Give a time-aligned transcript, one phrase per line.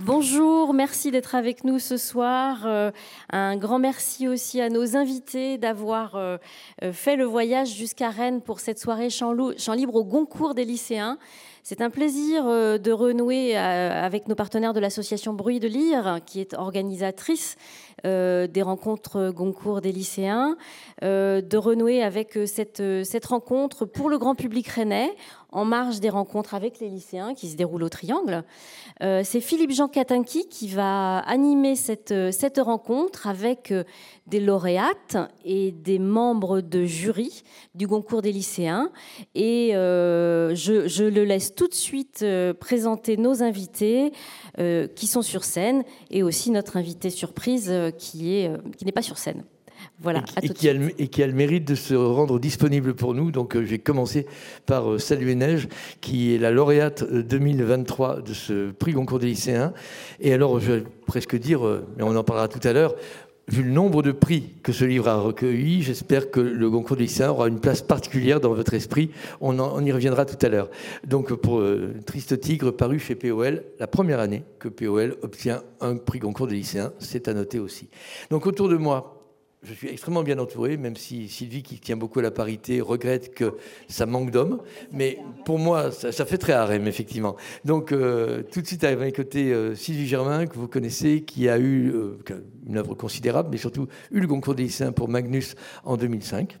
[0.00, 2.66] Bonjour, merci d'être avec nous ce soir.
[2.66, 2.90] Euh,
[3.32, 6.36] un grand merci aussi à nos invités d'avoir euh,
[6.84, 11.16] euh, fait le voyage jusqu'à Rennes pour cette soirée chant, libre au Goncourt des lycéens.
[11.62, 16.54] C'est un plaisir de renouer avec nos partenaires de l'association Bruit de Lire, qui est
[16.54, 17.56] organisatrice
[18.04, 20.56] des rencontres Goncourt des lycéens,
[21.02, 25.12] de renouer avec cette rencontre pour le grand public rennais
[25.50, 28.44] en marge des rencontres avec les lycéens qui se déroulent au Triangle.
[29.02, 33.84] Euh, c'est Philippe Jean Katinki qui va animer cette, cette rencontre avec euh,
[34.26, 37.42] des lauréates et des membres de jury
[37.74, 38.90] du concours des lycéens.
[39.34, 42.24] Et euh, je, le laisse tout de suite
[42.60, 44.12] présenter nos invités
[44.56, 49.18] qui sont sur scène et aussi notre invité surprise qui est qui n'est pas sur
[49.18, 49.44] scène.
[50.00, 53.14] Voilà, et, qui a le, et, qui a le, mérite de se rendre disponible pour
[53.14, 53.30] nous.
[53.30, 54.26] Donc, euh, je vais commencer
[54.66, 55.68] par euh, saluer Neige,
[56.00, 59.72] qui est la lauréate 2023 euh, de ce prix Goncourt des lycéens.
[60.20, 61.60] Et alors, je vais presque dire,
[61.96, 62.94] mais on en parlera tout à l'heure,
[63.48, 67.04] vu le nombre de prix que ce livre a recueilli, j'espère que le Goncourt des
[67.04, 69.10] lycéens aura une place particulière dans votre esprit.
[69.40, 70.68] On, on y reviendra tout à l'heure.
[71.06, 71.62] Donc, pour
[72.06, 76.56] Triste Tigre, paru chez POL, la première année que POL obtient un prix Goncourt des
[76.56, 77.88] lycéens, c'est à noter aussi.
[78.30, 79.15] Donc, autour de moi,
[79.66, 83.34] je suis extrêmement bien entouré, même si Sylvie, qui tient beaucoup à la parité, regrette
[83.34, 83.54] que
[83.88, 84.62] ça manque d'hommes.
[84.92, 87.36] Mais pour moi, ça, fait très harem, effectivement.
[87.64, 91.48] Donc, euh, tout de suite, à mes côtés, euh, Sylvie Germain, que vous connaissez, qui
[91.48, 92.18] a eu euh,
[92.66, 96.58] une œuvre considérable, mais surtout eu le concours des lycéens pour Magnus en 2005.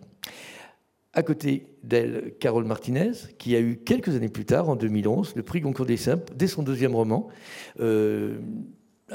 [1.12, 5.42] À côté d'elle, Carole Martinez, qui a eu quelques années plus tard, en 2011, le
[5.42, 7.28] prix Goncourt des lycéens dès son deuxième roman.
[7.80, 8.38] Euh,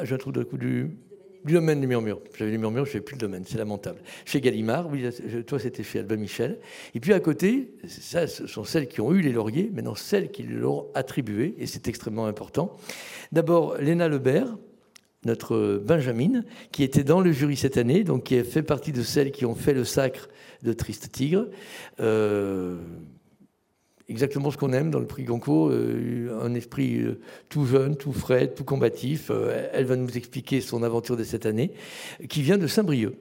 [0.01, 0.97] J'ai un trou de coup du
[1.45, 2.19] du domaine des murmures.
[2.37, 3.99] J'avais les murmures, je n'avais plus le domaine, c'est lamentable.
[4.25, 5.05] Chez Gallimard, oui,
[5.45, 6.59] toi c'était chez Albin Michel.
[6.93, 10.31] Et puis à côté, ça, ce sont celles qui ont eu les lauriers, maintenant celles
[10.31, 12.75] qui l'ont attribué, et c'est extrêmement important.
[13.31, 14.57] D'abord, Léna Lebert,
[15.25, 19.03] notre Benjamin, qui était dans le jury cette année, donc qui a fait partie de
[19.03, 20.29] celles qui ont fait le sacre
[20.63, 21.47] de Triste Tigre.
[21.99, 22.77] Euh,
[24.11, 28.11] exactement ce qu'on aime dans le prix Goncourt, euh, un esprit euh, tout jeune, tout
[28.11, 29.31] frais, tout combatif.
[29.31, 31.71] Euh, elle va nous expliquer son aventure de cette année,
[32.29, 33.15] qui vient de Saint-Brieuc.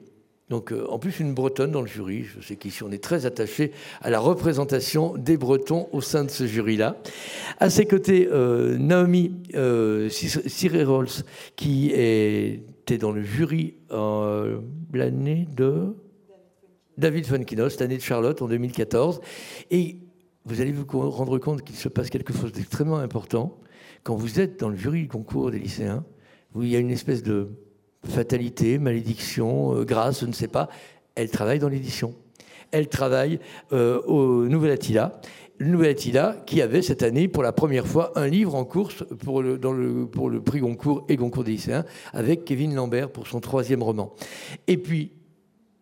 [0.49, 2.25] Donc, en plus, une Bretonne dans le jury.
[2.25, 6.29] Je sais qu'ici, on est très attaché à la représentation des Bretons au sein de
[6.29, 6.97] ce jury-là.
[7.61, 10.09] À ses côtés, Naomi euh,
[11.55, 13.75] qui était dans le jury
[14.93, 15.95] l'année de?
[16.97, 19.21] David Funkinos, l'année de Charlotte en 2014.
[19.71, 19.97] Et
[20.45, 23.57] vous allez vous rendre compte qu'il se passe quelque chose d'extrêmement important.
[24.03, 26.03] Quand vous êtes dans le jury du concours des lycéens,
[26.55, 27.49] où il y a une espèce de
[28.03, 30.69] fatalité, malédiction, euh, grâce, je ne sais pas,
[31.15, 32.15] elle travaille dans l'édition.
[32.71, 33.39] Elle travaille
[33.73, 35.21] euh, au Nouvel Attila.
[35.59, 39.03] Le Nouvel Attila, qui avait cette année, pour la première fois, un livre en course
[39.19, 43.39] pour le, pour le prix Goncourt et Goncourt des lycéens, avec Kevin Lambert pour son
[43.39, 44.15] troisième roman.
[44.67, 45.11] Et puis,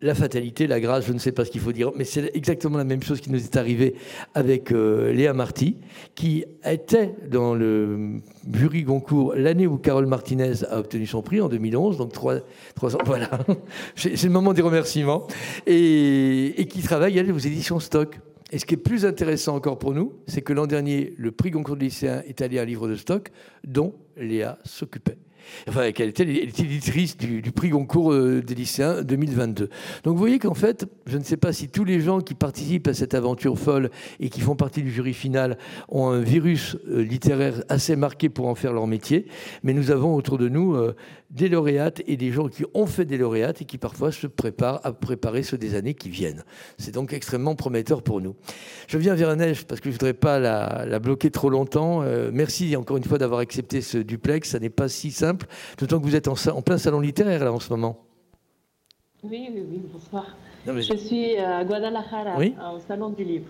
[0.02, 2.78] la fatalité, la grâce, je ne sais pas ce qu'il faut dire, mais c'est exactement
[2.78, 3.94] la même chose qui nous est arrivé
[4.34, 5.76] avec euh, Léa Marty,
[6.14, 11.48] qui était dans le jury Goncourt l'année où Carole Martinez a obtenu son prix en
[11.48, 13.30] 2011, donc trois, ans, voilà,
[13.94, 15.26] c'est le moment des remerciements,
[15.66, 18.18] et, et qui travaille, elle, aux éditions Stock.
[18.52, 21.50] Et ce qui est plus intéressant encore pour nous, c'est que l'an dernier, le prix
[21.50, 23.30] Goncourt de lycéen est allé à un livre de stock
[23.64, 25.18] dont Léa s'occupait
[25.68, 29.68] enfin, qu'elle était l'éditrice du, du, prix Goncourt euh, des lycéens 2022.
[30.04, 32.88] Donc vous voyez qu'en fait, je ne sais pas si tous les gens qui participent
[32.88, 35.58] à cette aventure folle et qui font partie du jury final
[35.88, 39.26] ont un virus euh, littéraire assez marqué pour en faire leur métier,
[39.62, 40.94] mais nous avons autour de nous euh,
[41.30, 44.80] des lauréates et des gens qui ont fait des lauréates et qui parfois se préparent
[44.84, 46.44] à préparer ceux des années qui viennent.
[46.78, 48.36] C'est donc extrêmement prometteur pour nous.
[48.88, 52.02] Je viens vers Neige parce que je ne voudrais pas la, bloquer trop longtemps.
[52.32, 54.50] merci encore une fois d'avoir accepté ce duplex.
[54.50, 55.46] Ça n'est pas si simple
[55.78, 58.04] d'autant que vous êtes en, plein salon littéraire là en ce moment.
[59.22, 60.36] Oui, oui, oui, bonsoir.
[60.66, 62.38] Je suis à Guadalajara,
[62.74, 63.46] au salon du livre.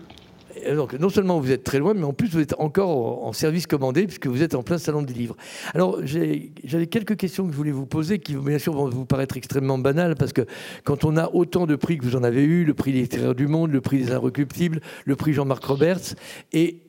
[0.73, 3.67] Donc, non seulement vous êtes très loin, mais en plus vous êtes encore en service
[3.67, 5.35] commandé, puisque vous êtes en plein salon du livre.
[5.73, 9.37] Alors, j'avais quelques questions que je voulais vous poser, qui bien sûr vont vous paraître
[9.37, 10.45] extrêmement banales, parce que
[10.83, 13.47] quand on a autant de prix que vous en avez eu, le prix littéraire du
[13.47, 16.15] monde, le prix des Inrecuptibles, le prix Jean-Marc Roberts,
[16.53, 16.81] et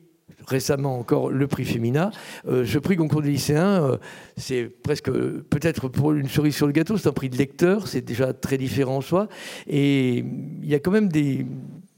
[0.47, 2.11] récemment encore le prix Femina.
[2.47, 3.97] Euh, ce prix concours des lycéens, euh,
[4.37, 8.01] c'est presque peut-être pour une cerise sur le gâteau, c'est un prix de lecteur, c'est
[8.01, 9.27] déjà très différent en soi.
[9.67, 11.45] Et il y a quand même des.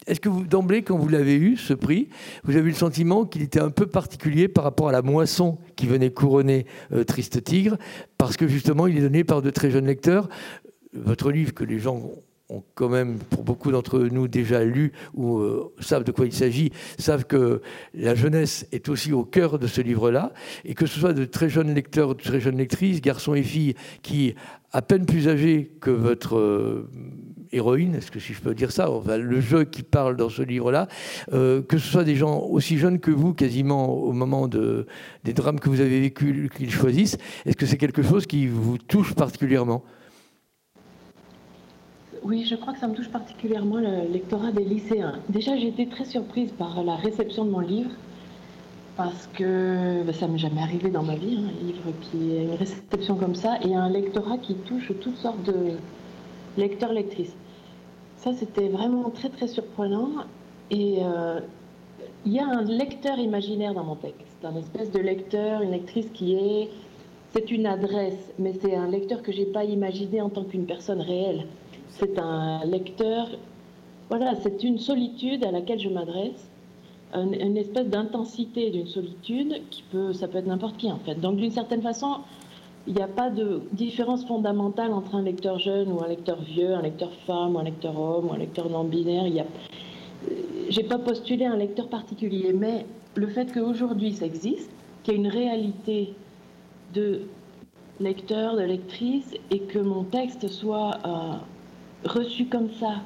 [0.08, 2.10] Est-ce que vous, d'emblée, quand vous l'avez eu, ce prix,
[2.44, 5.58] vous avez eu le sentiment qu'il était un peu particulier par rapport à la moisson
[5.76, 7.78] qui venait couronner euh, Triste Tigre,
[8.18, 10.30] parce que justement, il est donné par de très jeunes lecteurs.
[10.94, 12.12] Votre livre, que les gens
[12.50, 16.34] ont quand même, pour beaucoup d'entre nous, déjà lu ou euh, savent de quoi il
[16.34, 17.62] s'agit, savent que
[17.94, 20.32] la jeunesse est aussi au cœur de ce livre-là,
[20.64, 23.74] et que ce soit de très jeunes lecteurs, de très jeunes lectrices, garçons et filles,
[24.04, 24.36] qui,
[24.72, 26.88] à peine plus âgés que votre euh,
[27.52, 30.88] héroïne, est-ce que si je peux dire ça, le jeu qui parle dans ce livre-là,
[31.34, 34.86] euh, que ce soit des gens aussi jeunes que vous, quasiment au moment de,
[35.24, 38.78] des drames que vous avez vécus, qu'ils choisissent, est-ce que c'est quelque chose qui vous
[38.78, 39.84] touche particulièrement?
[42.26, 45.20] Oui, je crois que ça me touche particulièrement le lectorat des lycéens.
[45.30, 47.92] Déjà, j'ai été très surprise par la réception de mon livre,
[48.98, 52.42] parce que ben, ça m'est jamais arrivé dans ma vie, hein, un livre qui a
[52.42, 55.74] une réception comme ça, et un lectorat qui touche toutes sortes de
[56.58, 57.36] lecteurs-lectrices.
[58.18, 60.10] Ça, c'était vraiment très, très surprenant.
[60.72, 61.42] Et euh,
[62.26, 64.44] il y a un lecteur imaginaire dans mon texte.
[64.44, 66.70] Un espèce de lecteur, une lectrice qui est...
[67.34, 70.66] C'est une adresse, mais c'est un lecteur que je n'ai pas imaginé en tant qu'une
[70.66, 71.46] personne réelle
[72.00, 73.30] c'est un lecteur,
[74.10, 76.50] voilà, c'est une solitude à laquelle je m'adresse,
[77.14, 81.16] une, espèce d'intensité d'une solitude qui peut, ça peut être n'importe qui en fait.
[81.16, 82.18] Donc d'une certaine façon,
[82.88, 86.74] il n'y a pas de différence fondamentale entre un lecteur jeune ou un lecteur vieux,
[86.74, 89.28] un lecteur femme ou un lecteur homme ou un lecteur non binaire.
[89.28, 89.46] Il a,
[90.70, 94.70] j'ai pas postulé un lecteur particulier, mais le fait qu'aujourd'hui ça existe,
[95.04, 96.14] qu'il y a une réalité
[96.94, 97.22] de
[98.02, 101.36] lecteur, de lectrice, et que mon texte soit euh,
[102.06, 103.02] reçu comme ça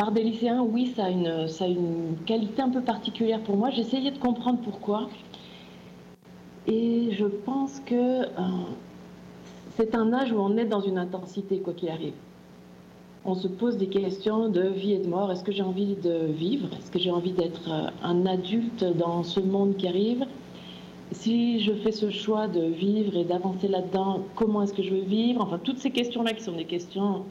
[0.00, 3.68] par des lycéens, oui, ça a, une qualité un peu particulière pour moi.
[3.68, 5.10] J'essayais de comprendre pourquoi.
[6.66, 8.26] Et je pense que euh,
[9.76, 12.14] c'est un âge où on est dans une intensité, quoi qu'il arrive.
[13.26, 15.30] On se pose des questions de vie et de mort.
[15.30, 16.68] Est-ce que j'ai envie de vivre?
[16.78, 20.24] Est-ce que j'ai envie d'être euh, un adulte dans ce monde qui arrive?
[21.12, 25.02] Si je fais ce choix de vivre et d'avancer là-dedans, comment est-ce que je veux
[25.02, 25.40] vivre?
[25.40, 27.24] Enfin, toutes ces questions-là qui sont des questions,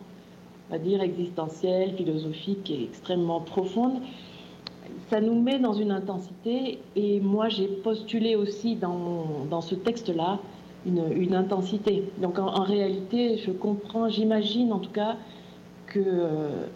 [0.69, 4.01] on va dire, existentielles, philosophiques et extrêmement profondes,
[5.09, 6.79] ça nous met dans une intensité.
[6.95, 10.39] Et moi, j'ai postulé aussi dans, ce texte-là
[10.85, 12.03] une, une, intensité.
[12.21, 15.15] Donc, en, réalité, je comprends, j'imagine en tout cas
[15.87, 16.67] que euh,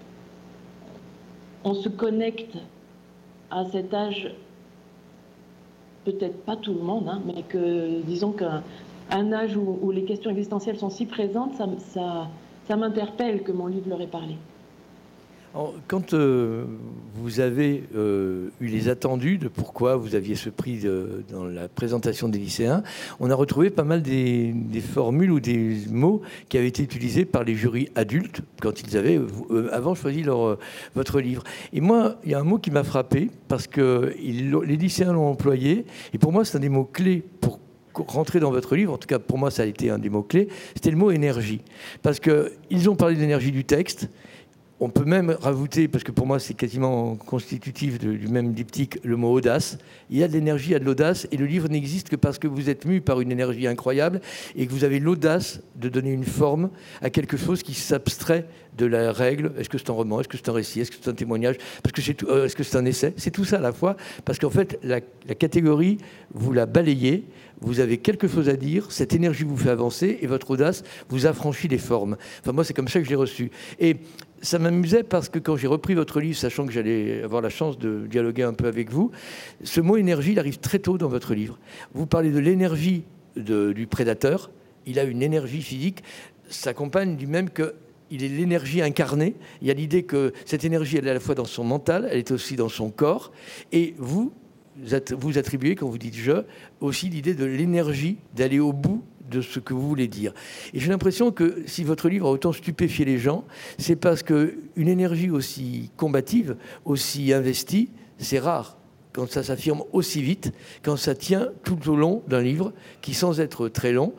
[1.64, 2.58] on se connecte
[3.52, 4.34] à cet âge
[6.06, 10.78] peut-être pas tout le monde, hein, mais que disons qu'un âge où, les questions existentielles
[10.78, 12.30] sont si présentes, ça,
[12.66, 14.36] ça m'interpelle que mon livre leur ait parlé.
[15.88, 16.66] Quand euh,
[17.14, 20.84] vous avez euh, eu les attendus de pourquoi vous aviez ce prix
[21.30, 22.82] dans la présentation des lycéens,
[23.20, 27.44] on a retrouvé pas mal des, formules ou des mots qui avaient été utilisés par
[27.44, 29.20] les jurys adultes quand ils avaient
[29.52, 30.24] euh, avant choisi
[30.96, 31.44] votre livre.
[31.72, 35.30] Et moi, il y a un mot qui m'a frappé parce que les lycéens l'ont
[35.30, 37.60] employé et pour moi, c'est un des mots clés pour
[37.94, 40.48] rentrer dans votre livre, en tout cas pour moi ça a été un des mots-clés,
[40.74, 41.62] c'était le mot énergie.
[42.02, 44.10] Parce qu'ils ont parlé de l'énergie du texte,
[44.84, 49.16] on peut même rajouter, parce que pour moi c'est quasiment constitutif du même diptyque, le
[49.16, 49.78] mot audace.
[50.10, 52.18] Il y a de l'énergie, il y a de l'audace, et le livre n'existe que
[52.18, 54.20] parce que vous êtes mu par une énergie incroyable
[54.58, 56.70] et que vous avez l'audace de donner une forme
[57.02, 58.46] à quelque chose qui s'abstrait
[58.78, 59.54] de la règle.
[59.58, 60.20] Est-ce que c'est un roman?
[60.20, 60.82] Est-ce que c'est un récit?
[60.82, 61.56] Est-ce que c'est un témoignage?
[61.82, 63.14] Parce que c'est euh, Est-ce que c'est un essai?
[63.16, 63.96] C'est tout ça à la fois,
[64.26, 65.98] parce qu'en fait la, la catégorie
[66.34, 67.24] vous la balayez
[67.64, 71.26] vous avez quelque chose à dire, cette énergie vous fait avancer et votre audace vous
[71.26, 72.18] affranchit des formes.
[72.42, 73.52] Enfin, moi, c'est comme ça que je l'ai reçu.
[73.80, 73.98] Et
[74.44, 77.80] ça m'amusait parce que quand j'ai repris votre livre, sachant que j'allais avoir la chance
[77.80, 79.10] de dialoguer un peu avec vous,
[79.64, 81.58] ce mot énergie, il arrive très tôt dans votre livre.
[81.94, 83.04] Vous parlez de l'énergie
[83.38, 84.52] du prédateur,
[84.86, 86.04] il a une énergie physique,
[86.50, 87.74] s'accompagne du même que
[88.12, 89.34] il est l'énergie incarnée.
[89.62, 92.08] Il y a l'idée que cette énergie, elle est à la fois dans son mental,
[92.12, 93.32] elle est aussi dans son corps.
[93.72, 94.32] Et vous,
[95.18, 96.44] vous attribuez, quand vous dites je,
[96.80, 100.34] aussi l'idée de l'énergie, d'aller au bout de ce que vous voulez dire.
[100.74, 103.46] Et j'ai l'impression que si votre livre a autant stupéfié les gens,
[103.78, 108.78] c'est parce qu'une énergie aussi combative, aussi investie, c'est rare
[109.14, 110.52] quand ça s'affirme aussi vite,
[110.82, 114.14] quand ça tient tout au long d'un livre qui, sans être très long,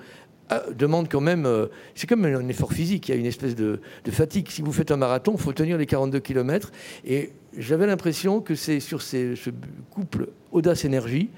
[0.53, 3.57] euh, demande quand même, euh, c'est comme un effort physique, il y a une espèce
[3.57, 3.81] de,
[4.11, 4.49] fatigue.
[4.51, 6.71] Si vous faites un marathon, il faut tenir les 42 km.
[7.05, 9.51] Et j'avais l'impression que c'est sur ce
[9.91, 11.31] couple audace-énergie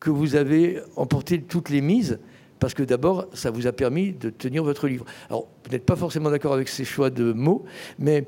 [0.00, 2.18] que vous avez emporté toutes les mises
[2.58, 5.04] parce que d'abord, ça vous a permis de tenir votre livre.
[5.28, 7.64] Alors, vous n'êtes pas forcément d'accord avec ces choix de mots,
[7.98, 8.26] mais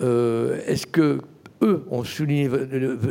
[0.00, 1.20] euh, est-ce que
[1.62, 2.50] eux ont souligné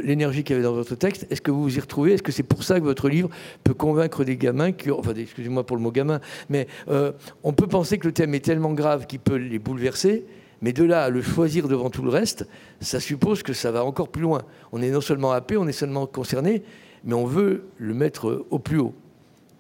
[0.04, 1.26] l'énergie qu'il y avait dans votre texte?
[1.30, 2.14] Est-ce que vous vous y retrouvez?
[2.14, 3.30] Est-ce que c'est pour ça que votre livre
[3.64, 7.12] peut convaincre des gamins enfin, excusez-moi pour le mot gamin, mais euh,
[7.44, 10.26] on peut penser que le thème est tellement grave qu'il peut les bouleverser.
[10.64, 12.48] Mais de là à le choisir devant tout le reste,
[12.82, 14.44] ça suppose que ça va encore plus loin.
[14.72, 16.62] On est non seulement happé, on est seulement concerné,
[17.04, 18.94] mais on veut le mettre au plus haut.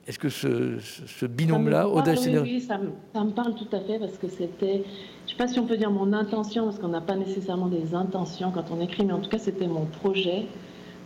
[0.08, 4.17] Est-ce que ce, binôme-là, audace Oui, ça me, ça me, parle tout à fait parce
[4.17, 4.84] que c'était.
[5.27, 7.93] Je sais pas si on peut dire mon intention, parce qu'on n'a pas nécessairement des
[7.93, 10.46] intentions quand on écrit, mais en tout cas, c'était mon projet.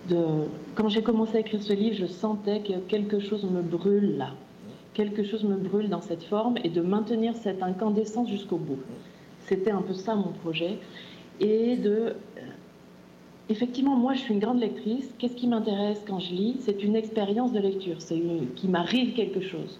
[0.09, 0.17] De...
[0.75, 4.29] Quand j'ai commencé à écrire ce livre, je sentais que quelque chose me brûle là.
[4.93, 8.79] Quelque chose me brûle dans cette forme et de maintenir cette incandescence jusqu'au bout.
[9.41, 10.77] C'était un peu ça mon projet.
[11.41, 12.15] Et de.
[13.49, 15.13] Euh, effectivement, moi, je suis une grande lectrice.
[15.17, 16.57] Qu'est-ce qui m'intéresse quand je lis?
[16.61, 17.95] C'est une expérience de lecture.
[17.99, 18.21] C'est
[18.55, 19.79] qui m'arrive quelque chose.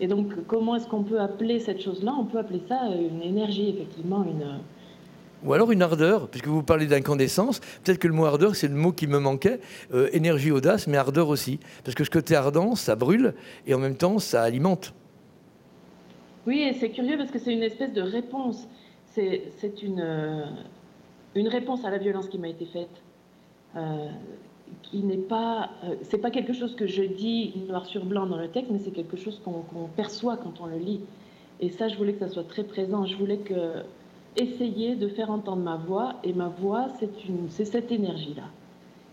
[0.00, 2.14] Et donc, comment est-ce qu'on peut appeler cette chose-là?
[2.18, 4.58] On peut appeler ça une énergie, effectivement, une.
[5.44, 7.60] Ou alors une ardeur, puisque vous parlez d'incandescence.
[7.60, 9.60] Peut-être que le mot ardeur, c'est le mot qui me manquait.
[9.92, 11.60] Euh, énergie, audace, mais ardeur aussi.
[11.84, 13.34] Parce que ce côté ardent, ça brûle
[13.66, 14.94] et en même temps, ça alimente.
[16.46, 18.66] Oui, et c'est curieux parce que c'est une espèce de réponse.
[19.12, 20.44] C'est une, euh,
[21.34, 23.02] une réponse à la violence qui m'a été faite.
[23.76, 24.08] Euh,
[24.82, 28.38] qui n'est pas, euh, c'est pas quelque chose que je dis noir sur blanc dans
[28.38, 31.00] le texte, mais c'est quelque chose qu'on perçoit quand on le lit.
[31.60, 33.04] Et ça, je voulais que ça soit très présent.
[33.04, 33.82] Je voulais que
[34.36, 38.44] essayer de faire entendre ma voix, et ma voix, c'est une, c'est cette énergie-là,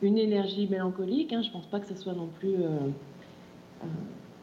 [0.01, 1.31] une énergie mélancolique.
[1.33, 2.89] Hein, je pense pas que ce soit non plus, euh,
[3.83, 3.87] euh,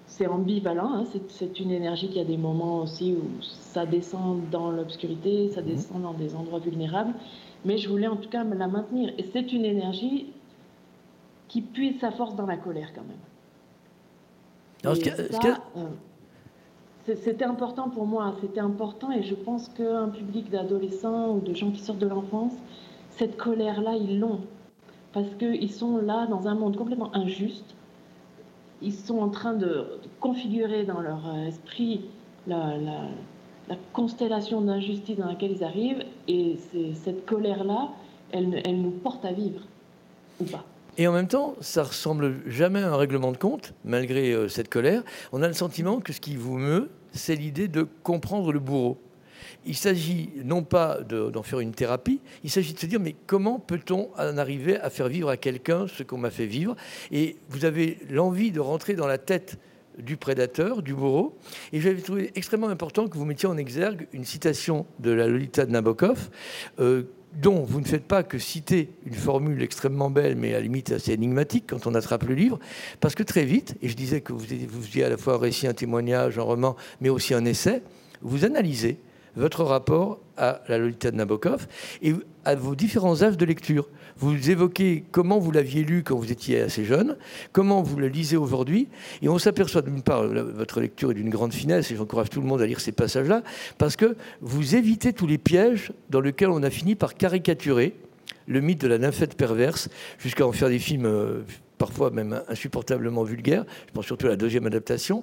[0.06, 0.92] c'est ambivalent.
[0.94, 5.62] Hein, c'est une énergie qui a des moments aussi où ça descend dans l'obscurité, ça
[5.62, 5.64] mmh.
[5.66, 7.14] descend dans des endroits vulnérables.
[7.64, 9.12] Mais je voulais en tout cas me la maintenir.
[9.18, 10.32] Et c'est une énergie
[11.48, 13.16] qui puise sa force dans la colère quand même.
[15.76, 21.54] Euh, c'était important pour moi, c'était important et je pense qu'un public d'adolescents ou de
[21.54, 22.52] gens qui sortent de l'enfance,
[23.10, 24.40] cette colère-là, ils l'ont.
[25.12, 27.74] Parce qu'ils sont là dans un monde complètement injuste.
[28.82, 32.02] Ils sont en train de configurer dans leur esprit
[32.46, 33.00] la, la
[33.92, 36.04] constellation d'injustice dans laquelle ils arrivent.
[36.26, 36.56] Et
[37.04, 37.90] cette colère-là,
[38.32, 39.60] elle, elle nous porte à vivre,
[40.40, 40.64] ou pas.
[40.98, 44.68] Et en même temps, ça ressemble jamais à un règlement de compte, malgré euh, cette
[44.68, 45.04] colère.
[45.32, 48.98] On a le sentiment que ce qui vous meut, c'est l'idée de comprendre le bourreau.
[49.64, 53.58] Il s'agit non pas d'en faire une thérapie, il s'agit de se dire mais comment
[53.58, 56.74] peut-on en arriver à faire vivre à quelqu'un ce qu'on m'a fait vivre?
[57.12, 59.58] Et vous avez l'envie de rentrer dans la tête
[59.98, 61.36] du prédateur, du bourreau.
[61.72, 65.66] Et j'avais trouvé extrêmement important que vous mettiez en exergue une citation de la Lolita
[65.66, 66.30] de Nabokov,
[66.80, 70.60] euh, dont vous ne faites pas que citer une formule extrêmement belle, mais à la
[70.60, 72.58] limite assez énigmatique quand on attrape le livre,
[73.00, 75.66] parce que très vite, et je disais que vous, faisiez à la fois un récit,
[75.66, 77.82] un témoignage, un roman, mais aussi un essai,
[78.22, 78.98] vous analysez
[79.36, 81.68] votre rapport à la Lolita de Nabokov
[82.02, 82.14] et
[82.44, 83.88] à vos différents âges de lecture.
[84.18, 87.16] Vous évoquez comment vous l'aviez lu quand vous étiez assez jeune,
[87.52, 88.88] comment vous le lisez aujourd'hui,
[89.22, 92.46] et on s'aperçoit d'une part, votre lecture est d'une grande finesse, et j'encourage tout le
[92.46, 93.42] monde à lire ces passages-là,
[93.78, 97.94] parce que vous évitez tous les pièges dans lesquels on a fini par caricaturer
[98.48, 101.42] le mythe de la nymphette perverse, jusqu'à en faire des films euh,
[101.76, 103.64] parfois même insupportablement vulgaires.
[103.86, 105.22] Je pense surtout à la deuxième adaptation.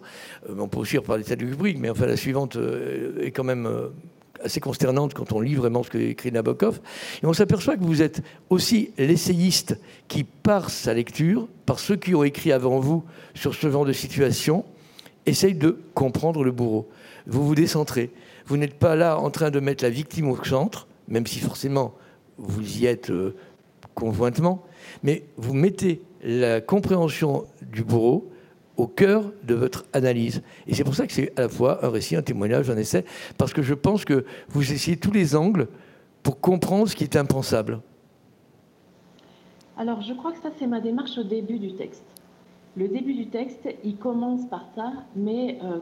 [0.50, 3.68] Euh, on peut aussi reparler de Kubrick, mais enfin la suivante euh, est quand même
[4.46, 6.80] assez consternante quand on lit vraiment ce que écrit Nabokov.
[7.22, 12.16] Et on s'aperçoit que vous êtes aussi l'essayiste qui, par sa lecture, par ceux qui
[12.16, 14.64] ont écrit avant vous sur ce genre de situation,
[15.26, 16.88] essaye de comprendre le bourreau.
[17.28, 18.12] Vous vous décentrez.
[18.46, 21.96] Vous n'êtes pas là en train de mettre la victime au centre, même si forcément
[22.38, 23.36] vous y êtes euh,
[23.96, 24.64] conjointement,
[25.04, 28.30] mais vous mettez la compréhension du bourreau
[28.78, 30.42] au cœur de votre analyse.
[30.68, 33.06] Et c'est pour ça que c'est à la fois un récit, un témoignage, un essai,
[33.38, 35.68] parce que je pense que vous essayez tous les angles
[36.24, 37.82] pour comprendre ce qui est impensable.
[39.78, 42.04] Alors, je crois que ça, c'est ma démarche au début du texte.
[42.78, 45.80] Le début du texte, il commence par ça, mais euh,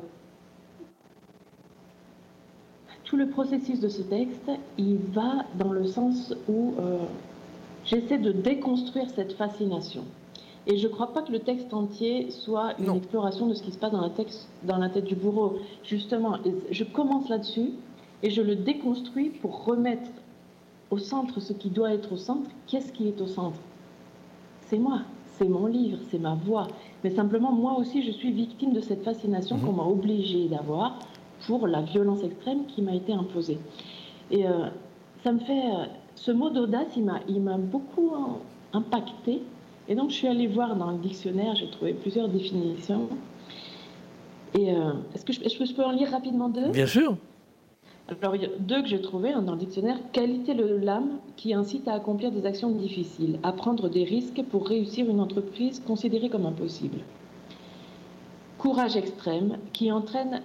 [3.04, 6.98] tout le processus de ce texte, il va dans le sens où euh,
[7.86, 10.04] j'essaie de déconstruire cette fascination.
[10.66, 13.72] Et je ne crois pas que le texte entier soit une exploration de ce qui
[13.72, 15.58] se passe dans la, texte, dans la tête du bourreau.
[15.84, 16.38] Justement,
[16.72, 17.72] je commence là-dessus
[18.22, 20.10] et je le déconstruis pour remettre
[20.90, 22.50] au centre ce qui doit être au centre.
[22.68, 23.60] Qu'est-ce qui est au centre?
[24.68, 25.02] C'est moi,
[25.38, 26.68] c'est mon livre, c'est ma voix.
[27.04, 29.66] Mais simplement, moi aussi, je suis victime de cette fascination mhm.
[29.66, 31.00] qu'on m'a obligée d'avoir
[31.46, 33.58] pour la violence extrême qui m'a été imposée.
[34.32, 34.70] Et euh,
[35.24, 35.66] ça me fait.
[35.66, 38.12] Euh, ce mot d'audace, il m'a beaucoup
[38.72, 39.42] impacté
[39.88, 43.10] et donc, je suis allée voir dans le dictionnaire, j'ai trouvé plusieurs définitions.
[44.58, 46.70] Et euh, est-ce que je, je, peux en lire rapidement deux?
[46.70, 47.18] Bien sûr.
[48.08, 49.98] Alors, il y a deux que j'ai trouvées hein, dans le dictionnaire.
[50.14, 54.68] Qualité de l'âme qui incite à accomplir des actions difficiles, à prendre des risques pour
[54.68, 57.00] réussir une entreprise considérée comme impossible.
[58.58, 60.42] Courage extrême qui entraîne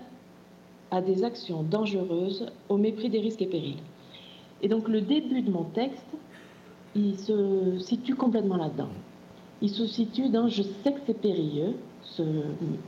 [0.91, 3.83] à des actions dangereuses au mépris des risques et périls.
[4.63, 6.07] Et donc, le début de mon texte,
[6.97, 8.89] il se situe complètement là-dedans
[9.61, 11.75] il se situe dans je sais que c'est périlleux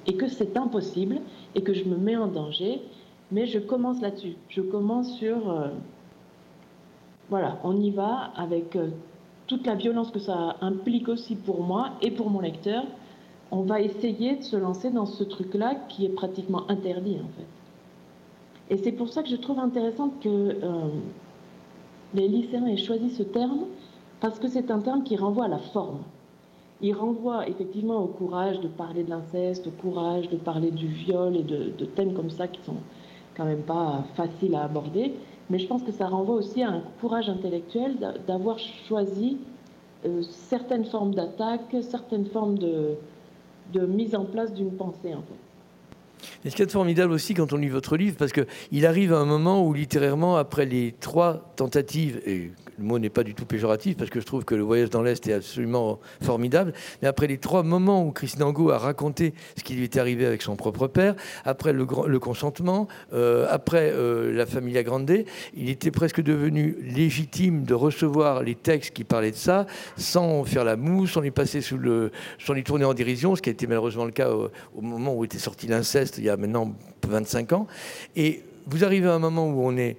[0.06, 1.20] et que c'est impossible
[1.54, 2.80] et que je me mets en danger
[3.32, 4.36] Mais je commence là-dessus.
[4.48, 5.50] Je commence sur...
[5.50, 5.68] Euh,
[7.28, 8.88] voilà, on y va avec euh,
[9.46, 12.84] toute la violence que ça implique aussi pour moi et pour mon lecteur.
[13.52, 17.46] On va essayer de se lancer dans ce truc-là qui est pratiquement interdit en fait.
[18.70, 20.88] Et c'est pour ça que je trouve intéressant que euh,
[22.14, 23.64] les lycéens aient choisi ce terme,
[24.20, 25.98] parce que c'est un terme qui renvoie à la forme.
[26.82, 31.36] Il renvoie effectivement au courage de parler de l'inceste, au courage de parler du viol
[31.36, 32.76] et de, thèmes comme ça qui sont
[33.36, 35.12] quand même pas faciles à aborder.
[35.50, 37.96] Mais je pense que ça renvoie aussi à un courage intellectuel
[38.26, 39.38] d'avoir choisi
[40.06, 42.96] euh, certaines formes d'attaque, certaines formes de,
[43.86, 46.30] mise en place d'une pensée en fait.
[46.44, 49.18] Mais ce qui est formidable aussi quand on lit votre livre, parce qu'il arrive à
[49.18, 53.44] un moment où littérairement, après les trois tentatives, et le mot n'est pas du tout
[53.44, 56.72] péjoratif parce que je trouve que le voyage dans l'Est est absolument formidable.
[57.02, 60.24] Mais après les trois moments où Christine Angot a raconté ce qui lui était arrivé
[60.24, 61.14] avec son propre père,
[61.44, 61.84] après le,
[62.18, 65.10] consentement, euh, après euh, la Familia Grande,
[65.54, 69.66] il était presque devenu légitime de recevoir les textes qui parlaient de ça
[69.98, 73.42] sans faire la mousse, sans les passer sous le, sans les tourner en dérision, ce
[73.42, 76.38] qui a été malheureusement le cas au moment où était sorti l'inceste il y a
[76.38, 76.74] maintenant
[77.06, 77.66] 25 ans.
[78.16, 79.98] Et vous arrivez à un moment où on est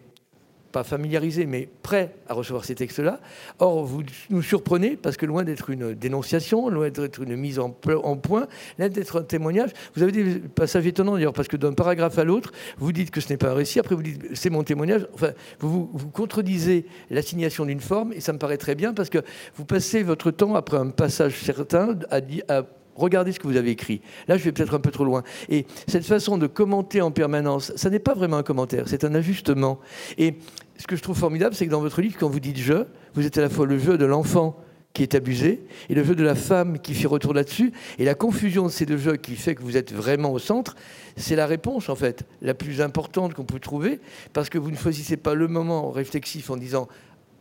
[0.71, 3.19] pas familiarisé, mais prêt à recevoir ces textes-là.
[3.59, 7.69] Or, vous nous surprenez parce que loin d'être une dénonciation, loin d'être une mise en,
[7.69, 8.47] point,
[8.79, 12.23] loin d'être un témoignage, vous avez des passages étonnants d'ailleurs, parce que d'un paragraphe à
[12.23, 15.07] l'autre, vous dites que ce n'est pas un récit, après vous dites c'est mon témoignage.
[15.13, 19.19] Enfin, vous, vous contredisez l'assignation d'une forme, et ça me paraît très bien parce que
[19.55, 22.63] vous passez votre temps, après un passage certain, à, à
[22.95, 24.01] Regardez ce que vous avez écrit.
[24.27, 25.23] Là, je vais peut-être un peu trop loin.
[25.49, 29.15] Et cette façon de commenter en permanence, ça n'est pas vraiment un commentaire, c'est un
[29.15, 29.79] ajustement.
[30.17, 30.35] Et
[30.77, 33.25] ce que je trouve formidable, c'est que dans votre livre, quand vous dites je, vous
[33.25, 34.57] êtes à la fois le jeu de l'enfant
[34.93, 37.71] qui est abusé et le jeu de la femme qui fait retour là-dessus.
[37.97, 40.75] Et la confusion de ces deux jeux qui fait que vous êtes vraiment au centre,
[41.15, 43.99] c'est la réponse en fait la plus importante qu'on peut trouver
[44.33, 46.87] parce que vous ne choisissez pas le moment réflexif en disant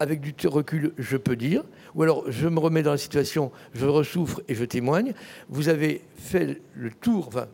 [0.00, 1.62] avec du recul, je peux dire,
[1.94, 5.12] ou alors je me remets dans la situation, je ressouffre et je témoigne.
[5.50, 7.46] Vous avez fait le tour, enfin,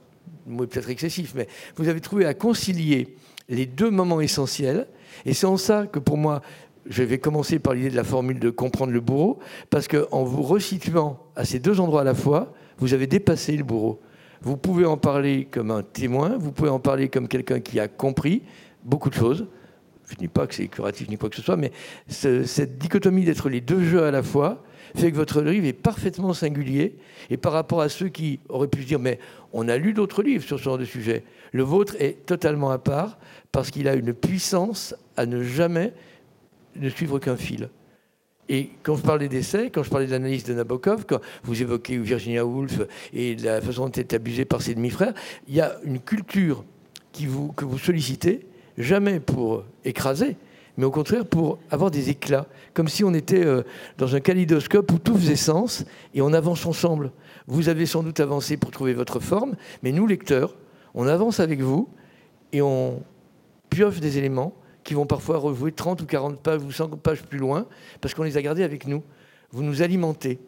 [0.46, 3.16] le mot est peut-être excessif, mais vous avez trouvé à concilier
[3.48, 4.86] les deux moments essentiels.
[5.24, 6.40] Et c'est en ça que pour moi,
[6.88, 10.42] je vais commencer par l'idée de la formule de comprendre le bourreau, parce qu'en vous
[10.42, 14.00] resituant à ces deux endroits à la fois, vous avez dépassé le bourreau.
[14.40, 17.88] Vous pouvez en parler comme un témoin, vous pouvez en parler comme quelqu'un qui a
[17.88, 18.42] compris
[18.84, 19.46] beaucoup de choses,
[20.06, 21.72] je ne dis pas que c'est curatif ni quoi que ce soit, mais
[22.08, 24.62] cette dichotomie d'être les deux jeux à la fois
[24.94, 26.96] fait que votre livre est parfaitement singulier.
[27.28, 29.18] Et par rapport à ceux qui auraient pu se dire, mais
[29.52, 32.78] on a lu d'autres livres sur ce genre de sujet, le vôtre est totalement à
[32.78, 33.18] part
[33.52, 35.92] parce qu'il a une puissance à ne jamais
[36.76, 37.68] ne suivre qu'un fil.
[38.48, 41.98] Et quand je parlais d'essais, quand je parlais de l'analyse de Nabokov, quand vous évoquez
[41.98, 42.80] Virginia Woolf
[43.12, 45.14] et la façon dont elle est abusée par ses demi-frères,
[45.48, 46.64] il y a une culture
[47.12, 48.46] que vous sollicitez
[48.78, 50.36] jamais pour écraser,
[50.76, 53.62] mais au contraire pour avoir des éclats, comme si on était euh,
[53.98, 55.84] dans un kaléidoscope où tout faisait sens
[56.14, 57.12] et on avance ensemble.
[57.46, 60.56] Vous avez sans doute avancé pour trouver votre forme, mais nous, lecteurs,
[60.94, 61.88] on avance avec vous
[62.52, 63.02] et on
[63.70, 67.38] pioche des éléments qui vont parfois rejouer 30 ou 40 pages ou 100 pages plus
[67.38, 67.66] loin,
[68.00, 69.02] parce qu'on les a gardés avec nous.
[69.50, 70.38] Vous nous alimentez.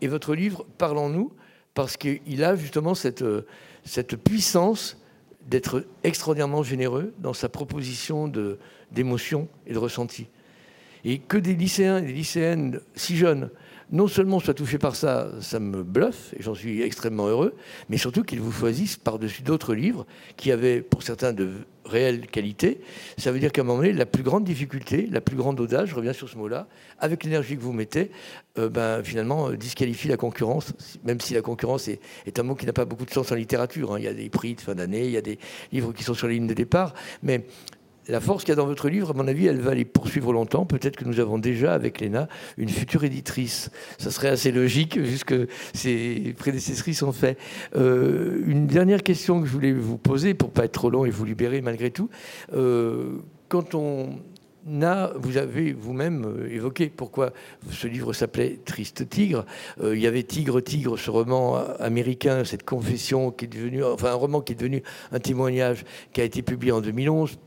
[0.00, 1.32] Et votre livre parle en nous,
[1.74, 3.44] parce qu'il a justement cette, euh,
[3.84, 4.98] cette puissance
[5.46, 8.30] d'être extraordinairement généreux dans sa proposition
[8.90, 10.28] d'émotion et de ressenti.
[11.04, 13.50] Et que des lycéens et des lycéennes si jeunes
[13.92, 17.54] non seulement soient touchés par ça, ça me bluffe, et j'en suis extrêmement heureux,
[17.88, 20.06] mais surtout qu'ils vous choisissent par-dessus d'autres livres
[20.36, 21.52] qui avaient, pour certains, de
[21.86, 22.80] réelle qualité.
[23.16, 25.88] Ça veut dire qu'à un moment donné, la plus grande difficulté, la plus grande audace,
[25.88, 26.66] je reviens sur ce mot-là,
[26.98, 28.10] avec l'énergie que vous mettez,
[28.58, 30.72] euh, ben, finalement, euh, disqualifie la concurrence,
[31.04, 33.94] même si la concurrence est, un mot qui n'a pas beaucoup de sens en littérature.
[33.94, 33.98] Hein.
[33.98, 35.38] Il y a des prix de fin d'année, il y a des
[35.72, 37.46] livres qui sont sur la ligne de départ, mais
[38.08, 40.32] la force qu'il y a dans votre livre, à mon avis, elle va les poursuivre
[40.32, 40.64] longtemps.
[40.64, 43.70] Peut-être que nous avons déjà avec Léna une future éditrice.
[43.98, 45.34] Ça serait assez logique, puisque
[45.74, 47.38] ses prédécesseurs ont fait.
[47.74, 51.10] Euh, une dernière question que je voulais vous poser, pour pas être trop long et
[51.10, 52.08] vous libérer malgré tout.
[52.54, 54.18] Euh, quand on
[54.66, 57.32] vous avez vous-même euh, évoqué pourquoi
[57.70, 59.44] ce livre s'appelait Triste Tigre.
[59.80, 64.10] Euh, il y avait Tigre, Tigre, ce roman américain, cette confession qui est devenue, enfin
[64.10, 67.38] un roman qui est devenu un témoignage qui a été publié en 2011,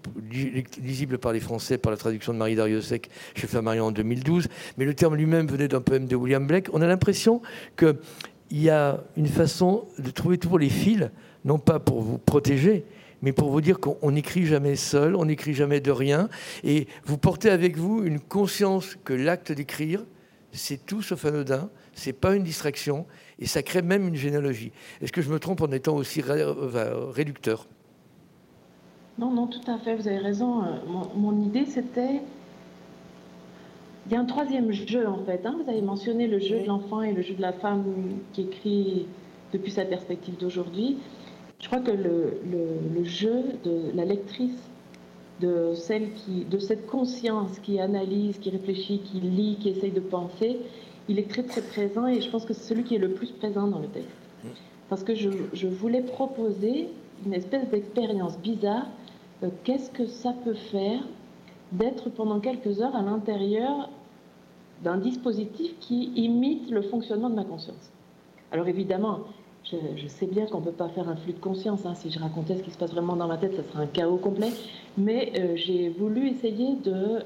[0.82, 4.48] lisible par les Français par la traduction de Marie Dariussec chez Flammarion en 2012.
[4.78, 6.68] Mais le terme lui-même venait d'un poème de William Blake.
[6.74, 7.42] On a l'impression
[7.78, 7.98] qu'il
[8.52, 11.10] y a une façon de trouver toujours les fils,
[11.44, 12.86] non pas pour vous protéger,
[13.22, 16.30] mais pour vous dire qu'on n'écrit jamais seul, on n'écrit jamais de rien,
[16.64, 20.06] et vous portez avec vous une conscience que l'acte d'écrire,
[20.52, 23.06] c'est tout sauf anodin, c'est pas une distraction,
[23.40, 24.72] et ça crée même une généalogie.
[25.02, 27.68] Est-ce que je me trompe en étant aussi réducteur?
[29.20, 30.64] Non, non, tout à fait, vous avez raison.
[31.16, 32.22] Mon, idée, c'était...
[34.06, 35.46] Il y a un troisième jeu, en fait.
[35.46, 35.60] Hein.
[35.62, 37.84] Vous avez mentionné le jeu de l'enfant et le jeu de la femme
[38.34, 39.06] qui écrit
[39.52, 40.98] depuis sa perspective d'aujourd'hui.
[41.60, 44.70] Je crois que le, jeu de la lectrice,
[45.42, 50.00] de, celle qui, de cette conscience qui analyse, qui réfléchit, qui lit, qui essaye de
[50.00, 50.58] penser,
[51.08, 53.32] il est très très présent et je pense que c'est celui qui est le plus
[53.32, 54.10] présent dans le texte.
[54.90, 56.90] Parce que je, je voulais proposer
[57.26, 58.88] une espèce d'expérience bizarre.
[59.64, 61.02] Qu'est-ce que ça peut faire
[61.72, 63.90] d'être pendant quelques heures à l'intérieur
[64.84, 67.92] d'un dispositif qui imite le fonctionnement de ma conscience
[68.52, 69.20] Alors évidemment,
[69.72, 71.86] je, sais bien qu'on ne peut pas faire un flux de conscience.
[71.86, 71.96] Hein.
[71.96, 74.18] Si je racontais ce qui se passe vraiment dans ma tête, ça serait un chaos
[74.18, 74.52] complet.
[74.98, 77.22] Mais euh, j'ai voulu essayer de euh,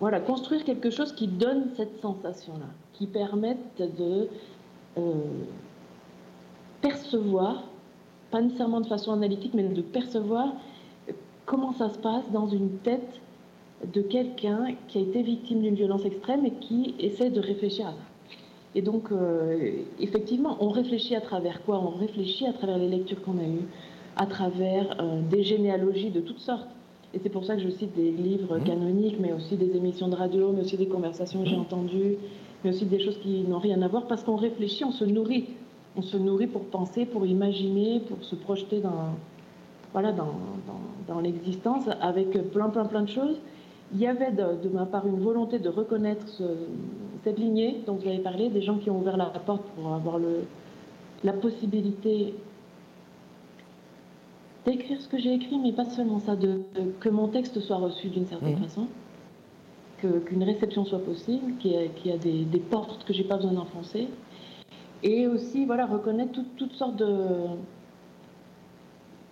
[0.00, 4.28] voilà, construire quelque chose qui donne cette sensation-là, qui permette de
[4.98, 5.12] euh,
[6.80, 7.64] percevoir,
[8.30, 10.52] pas nécessairement de façon analytique, mais de percevoir
[11.44, 13.20] comment ça se passe dans une tête
[13.92, 17.92] de quelqu'un qui a été victime d'une violence extrême et qui essaie de réfléchir à
[17.92, 18.15] ça.
[18.76, 23.22] Et donc, euh, effectivement, on réfléchit à travers quoi On réfléchit à travers les lectures
[23.22, 23.66] qu'on a eues,
[24.16, 26.68] à travers euh, des généalogies de toutes sortes.
[27.14, 28.64] Et c'est pour ça que je cite des livres mmh.
[28.64, 31.60] canoniques, mais aussi des émissions de radio, mais aussi des conversations que j'ai mmh.
[31.60, 32.16] entendues,
[32.62, 35.46] mais aussi des choses qui n'ont rien à voir, parce qu'on réfléchit, on se nourrit.
[35.96, 39.14] On se nourrit pour penser, pour imaginer, pour se projeter dans,
[39.94, 40.34] voilà, dans,
[40.66, 43.40] dans, dans l'existence avec plein, plein, plein de choses
[43.92, 46.26] il y avait de, ma part une volonté de reconnaître
[47.24, 50.18] cette lignée dont vous avez parlé, des gens qui ont ouvert la porte pour avoir
[50.18, 50.44] le,
[51.24, 52.34] la possibilité
[54.64, 56.62] d'écrire ce que j'ai écrit, mais pas seulement ça, de,
[57.00, 58.62] que mon texte soit reçu d'une certaine mmh.
[58.64, 58.86] façon,
[60.00, 64.08] qu'une réception soit possible, qu'il y a, des, portes que j'ai pas besoin d'enfoncer,
[65.02, 67.06] et aussi voilà reconnaître toutes sortes de,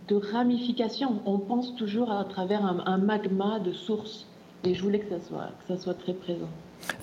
[0.09, 1.21] de ramifications.
[1.27, 4.27] On pense toujours à travers un, un magma de sources
[4.66, 6.48] et je voulais que ça soit, très présent.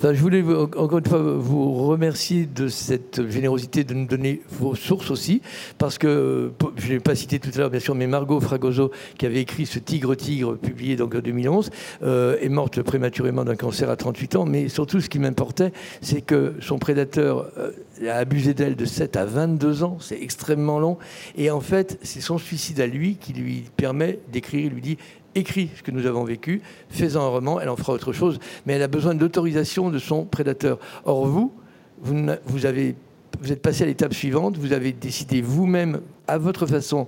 [0.02, 5.12] je voulais encore une fois vous remercier de cette générosité de nous donner vos sources
[5.12, 5.42] aussi,
[5.78, 8.92] parce que je ne l'ai pas cité tout à l'heure, bien sûr, mais Margot Fragoso,
[9.18, 11.70] qui avait écrit ce Tigre Tigre, publié donc en 2011,
[12.04, 14.46] euh, est morte prématurément d'un cancer à 38 ans.
[14.46, 15.72] Mais surtout, ce qui m'importait,
[16.02, 17.72] c'est que son prédateur euh,
[18.08, 19.98] a abusé d'elle de 7 à 22 ans.
[20.00, 20.98] C'est extrêmement long.
[21.38, 24.66] Et en fait, c'est son suicide à lui qui lui permet d'écrire.
[24.66, 24.98] Il lui dit
[25.36, 28.74] écrit ce que nous avons vécu, faisant un roman, elle en fera autre chose, mais
[28.74, 30.80] elle a besoin d'autorisation de son prédateur.
[31.06, 31.54] Or, vous,
[32.02, 32.16] vous,
[32.46, 37.08] vous êtes passé à l'étape suivante, vous avez décidé vous-même, à votre façon,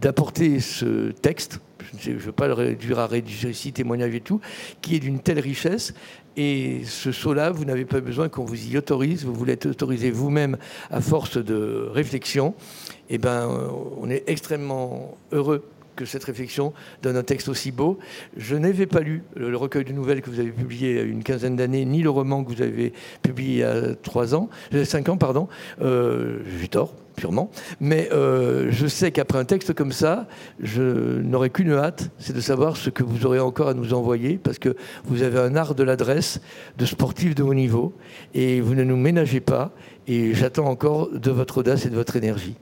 [0.00, 1.60] d'apporter ce texte,
[1.98, 4.40] je ne veux pas le réduire à ici, témoignage et tout,
[4.80, 5.94] qui est d'une telle richesse.
[6.36, 10.10] Et ce saut-là, vous n'avez pas besoin qu'on vous y autorise, vous voulez être autorisé
[10.10, 10.56] vous-même
[10.90, 12.54] à force de réflexion.
[13.08, 13.48] Eh ben,
[14.00, 15.64] on est extrêmement heureux
[15.96, 16.72] que cette réflexion
[17.02, 17.98] donne un texte aussi beau.
[18.36, 21.02] Je n'avais pas lu le recueil de nouvelles que vous avez publié il y a
[21.02, 24.48] une quinzaine d'années, ni le roman que vous avez publié il y a trois ans,
[24.74, 25.48] euh, cinq ans, pardon.
[25.82, 27.50] Euh, J'ai tort, purement.
[27.80, 30.26] Mais euh, je sais qu'après un texte comme ça,
[30.60, 34.38] je n'aurai qu'une hâte, c'est de savoir ce que vous aurez encore à nous envoyer,
[34.42, 36.40] parce que vous avez un art de l'adresse
[36.78, 37.92] de sportif de haut niveau,
[38.34, 39.72] et vous ne nous ménagez pas,
[40.06, 42.56] et j'attends encore de votre audace et de votre énergie.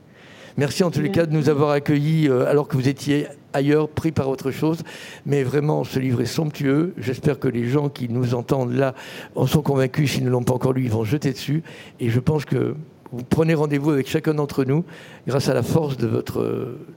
[0.58, 3.88] Merci en tous les cas de nous avoir accueillis euh, alors que vous étiez ailleurs,
[3.88, 4.82] pris par autre chose.
[5.24, 6.94] Mais vraiment, ce livre est somptueux.
[6.98, 8.92] J'espère que les gens qui nous entendent là
[9.36, 10.10] en sont convaincus.
[10.10, 11.62] S'ils ne l'ont pas encore lu, ils vont jeter dessus.
[12.00, 12.74] Et je pense que
[13.12, 14.84] vous prenez rendez-vous avec chacun d'entre nous
[15.28, 16.42] grâce à la force de votre,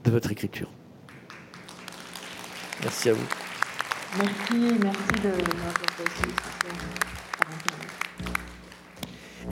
[0.02, 0.68] de votre écriture.
[2.82, 3.26] Merci à vous.
[4.18, 5.72] Merci, merci de m'avoir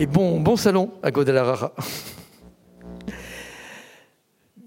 [0.00, 1.72] Et bon, bon salon à Guadalajara.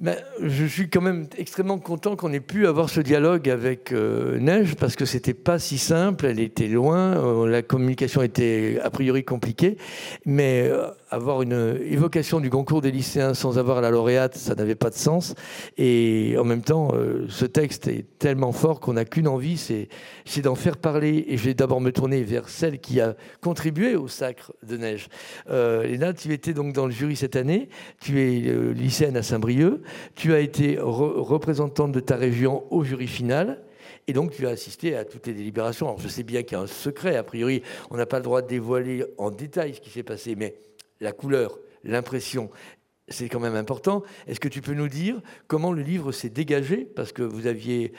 [0.04, 4.38] Ben, je suis quand même extrêmement content qu'on ait pu avoir ce dialogue avec euh,
[4.38, 8.90] Neige parce que c'était pas si simple, elle était loin, euh, la communication était a
[8.90, 9.78] priori compliquée,
[10.26, 14.76] mais euh, avoir une évocation du concours des lycéens sans avoir la lauréate, ça n'avait
[14.76, 15.36] pas de sens.
[15.78, 16.92] Et en même temps,
[17.30, 21.26] ce texte est tellement fort qu'on n'a qu'une envie, c'est d'en faire parler.
[21.28, 25.08] Et je vais d'abord me tourner vers celle qui a contribué au sacre de Neige.
[25.50, 27.70] Léna, tu étais donc dans le jury cette année,
[28.02, 29.82] tu es lycéenne à Saint-Brieuc.
[30.16, 33.62] Tu as été représentante de ta région au jury final.
[34.06, 35.88] Et donc, tu as assisté à toutes les délibérations.
[35.88, 37.16] Alors, je sais bien qu'il y a un secret.
[37.16, 40.36] A priori, on n'a pas le droit de dévoiler en détail ce qui s'est passé,
[40.36, 40.56] mais
[41.04, 42.50] la couleur, l'impression
[43.10, 44.04] c'est quand même important.
[44.28, 46.86] Est-ce que tu peux nous dire comment le livre s'est dégagé?
[46.86, 47.92] Parce que vous aviez,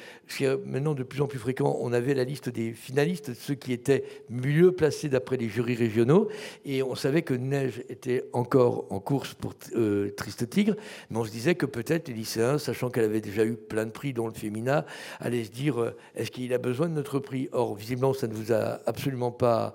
[0.65, 4.05] maintenant de plus en plus fréquent, on avait la liste des finalistes, ceux qui étaient
[4.31, 6.29] mieux placés d'après les jurys régionaux,
[6.65, 10.75] et on savait que Neige était encore en course pour euh, Triste Tigre,
[11.11, 13.91] mais on se disait que peut-être les lycéens, sachant qu'elle avait déjà eu plein de
[13.91, 14.87] prix, dont le Fémina,
[15.21, 17.49] allaient se dire euh, est-ce qu'il a besoin de notre prix?
[17.53, 19.75] Or, visiblement, ça ne vous a absolument pas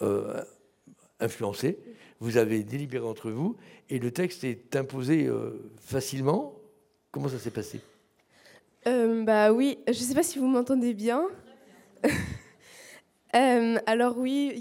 [0.00, 0.40] euh,
[1.20, 1.78] influencé
[2.20, 3.56] vous avez délibéré entre vous
[3.88, 6.54] et le texte est imposé euh, facilement.
[7.10, 7.80] Comment ça s'est passé?
[8.86, 11.26] Euh, Bah oui, je ne sais pas si vous m'entendez bien.
[13.36, 14.60] Euh, alors oui,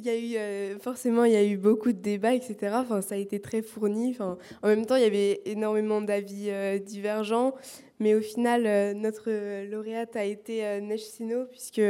[0.80, 2.76] forcément il y a eu beaucoup de débats, etc.
[2.76, 4.16] Enfin, ça a été très fourni.
[4.20, 6.52] En même temps, il y avait énormément d'avis
[6.86, 7.56] divergents,
[8.00, 9.32] mais au final, notre
[9.72, 11.82] lauréate a été Neige Sino puisque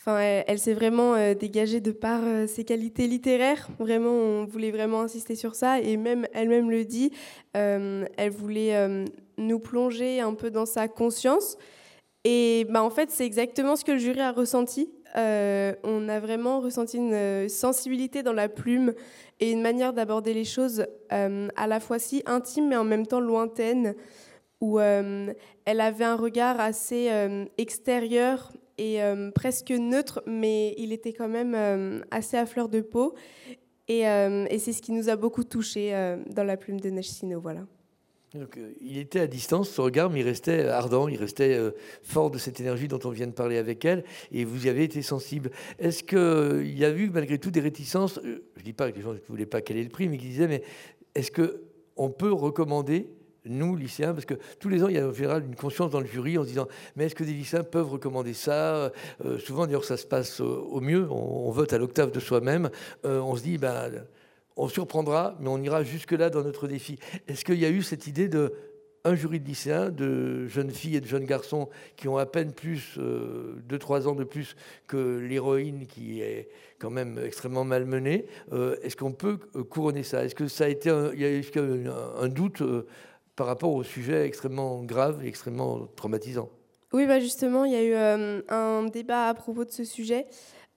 [0.00, 3.68] Enfin, elle, s'est vraiment euh, dégagée de par euh, ses qualités littéraires.
[3.78, 5.78] Vraiment, on voulait vraiment insister sur ça.
[5.78, 7.12] Et même elle-même le dit,
[7.54, 9.04] euh, elle voulait
[9.36, 11.58] nous plonger un peu dans sa conscience.
[12.24, 14.90] Et bah, en fait, c'est exactement ce que le jury a ressenti.
[15.16, 18.94] on a vraiment ressenti une sensibilité dans la plume
[19.38, 23.20] et une manière d'aborder les choses à la fois si intime mais en même temps
[23.20, 23.94] lointaine,
[24.62, 25.36] où elle
[25.66, 27.10] avait un regard assez
[27.58, 33.14] extérieur euh, presque neutre, mais il était quand même euh, assez à fleur de peau.
[33.88, 35.92] Et, euh, et c'est ce qui nous a beaucoup touché
[36.30, 37.10] dans la plume de Neige
[37.42, 37.66] Voilà.
[38.34, 41.58] Donc, il était à distance, son regard, mais il restait ardent, il restait
[42.04, 44.84] fort de cette énergie dont on vient de parler avec elle, et vous y avez
[44.84, 45.50] été sensible.
[45.80, 49.12] Est-ce qu'il y a eu malgré tout des réticences Je dis pas que les gens
[49.12, 50.62] ne voulaient pas est le prix, mais qui disaient, mais
[51.16, 53.10] est-ce qu'on peut recommander
[53.46, 56.00] nous, lycéens, parce que tous les ans, il y a en général une conscience dans
[56.00, 58.92] le jury en se disant Mais est-ce que des lycéens peuvent recommander ça?
[59.24, 61.10] Euh, Souvent, d'ailleurs, ça se passe au mieux.
[61.10, 62.70] On, vote à l'octave de soi-même.
[63.04, 63.90] Euh, on se dit ben,
[64.56, 66.98] On surprendra, mais on ira jusque-là dans notre défi.
[67.28, 68.52] Est-ce qu'il y a eu cette idée de
[69.04, 72.52] un jury de lycéens, de jeunes filles et de jeunes garçons qui ont à peine
[72.52, 78.26] plus, euh, 2-3 ans de plus que l'héroïne qui est quand même extrêmement malmenée.
[78.52, 79.38] Euh, est-ce qu'on peut
[79.70, 80.24] couronner ça?
[80.24, 80.44] Est-ce que
[81.16, 81.88] y a eu
[82.20, 82.62] un doute
[83.36, 86.50] par rapport au sujet extrêmement grave et extrêmement traumatisant.
[86.92, 90.26] Oui, bah justement, il y a eu euh, un débat à propos de ce sujet.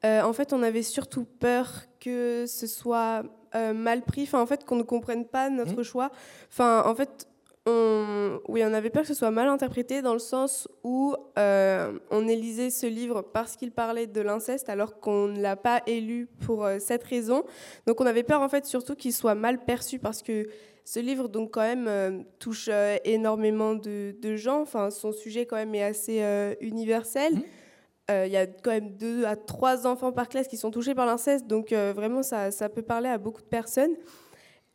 [0.06, 3.24] Euh, en fait, on avait surtout peur que ce soit
[3.56, 5.84] euh, mal pris, enfin, en fait, qu'on ne comprenne pas notre mmh.
[5.84, 6.12] choix.
[6.52, 7.28] Enfin, en fait,
[7.66, 12.28] on, oui, on avait peur que ce soit mal interprété dans le sens où on
[12.28, 16.68] élisait ce livre parce qu'il parlait de l'inceste alors qu'on ne l'a pas élu pour
[16.80, 17.46] cette raison.
[17.88, 20.46] Donc on avait peur en fait surtout qu'il soit mal perçu parce que
[20.86, 24.62] ce livre, donc, quand même, euh, touche euh, énormément de, gens.
[24.62, 27.36] Enfin, son sujet, quand même, est assez euh, universel.
[27.36, 27.44] Mmh.
[28.10, 31.06] Il y a quand même deux à trois enfants par classe qui sont touchés par
[31.06, 31.48] l'inceste.
[31.48, 33.96] Donc, vraiment, ça, ça, peut parler à beaucoup de personnes.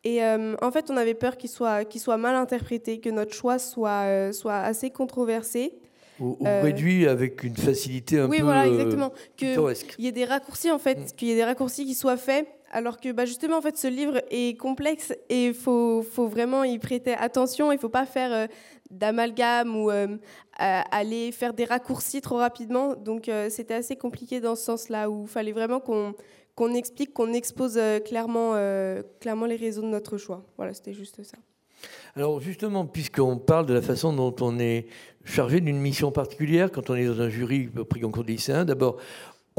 [0.02, 4.56] Et en fait, on avait peur qu'il soit, mal interprété, que notre choix soit, soit
[4.56, 5.78] assez controversé.
[6.18, 8.42] Ou, réduit avec une facilité un oui, peu.
[8.42, 9.12] Oui, voilà, exactement.
[9.36, 9.54] Qu'il
[9.98, 11.04] y ait des raccourcis, en fait, mmh.
[11.16, 13.86] qu'il y ait des raccourcis qui soient faits alors que bah, justement, en fait, ce
[13.86, 17.72] livre est complexe et il faut, vraiment y prêter attention.
[17.72, 18.46] Il ne faut pas faire euh,
[18.90, 20.18] d'amalgame ou euh,
[20.58, 22.94] aller faire des raccourcis trop rapidement.
[22.94, 27.32] Donc, euh, c'était assez compliqué dans ce sens-là, où il fallait vraiment qu'on explique, qu'on
[27.32, 28.52] expose clairement,
[29.20, 30.44] clairement les raisons de notre choix.
[30.56, 31.38] Voilà, c'était juste ça.
[32.16, 34.86] Alors justement, puisqu'on parle de la façon dont on est
[35.24, 38.96] chargé d'une mission particulière quand on est dans un jury prix concours de lycéens, d'abord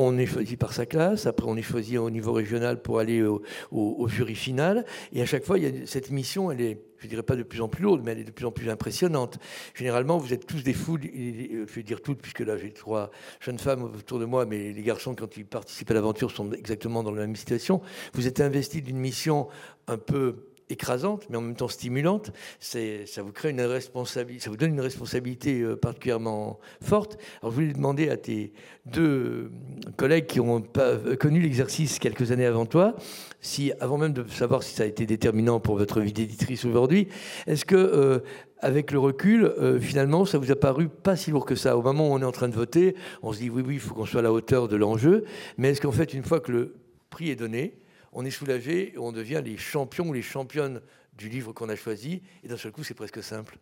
[0.01, 3.21] on est choisi par sa classe, après on est choisi au niveau régional pour aller
[3.21, 7.07] au, jury final, et à chaque fois, il y a cette mission, elle est, je
[7.07, 9.39] dirais pas de plus en plus lourde, mais elle est de plus en plus impressionnante.
[9.75, 13.59] Généralement, vous êtes tous des fous, je vais dire toutes, puisque là j'ai trois jeunes
[13.59, 17.12] femmes autour de moi, mais les garçons, quand ils participent à l'aventure, sont exactement dans
[17.12, 17.81] la même situation.
[18.13, 19.49] Vous êtes investis d'une mission
[19.88, 22.32] un peu écrasante, mais en même temps stimulante.
[22.60, 27.17] Ça vous crée une responsabilité, ça vous donne une responsabilité euh, particulièrement forte.
[27.41, 28.53] Alors, je voulais demander à tes
[28.86, 29.51] deux
[29.97, 32.95] collègues qui ont pas connu l'exercice quelques années avant toi,
[33.41, 37.08] si, avant même de savoir si ça a été déterminant pour votre vie d'éditrice aujourd'hui,
[37.47, 38.19] est-ce que euh,
[38.60, 41.77] avec le recul, euh, finalement, ça vous a paru pas si lourd que ça?
[41.77, 43.79] Au moment où on est en train de voter, on se dit oui, oui, il
[43.79, 45.23] faut qu'on soit à la hauteur de l'enjeu.
[45.58, 46.75] Mais est-ce qu'en fait, une fois que le
[47.10, 47.78] prix est donné,
[48.12, 50.82] on est soulagé on devient les champions ou les championnes
[51.19, 52.22] du livre qu'on a choisi.
[52.43, 53.60] Et d'un seul coup, c'est presque simple.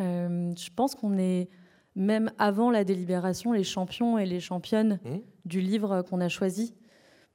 [0.00, 1.48] Euh, je pense qu'on est,
[1.96, 5.16] même avant la délibération, les champions et les championnes mmh.
[5.44, 6.74] du livre qu'on a choisi.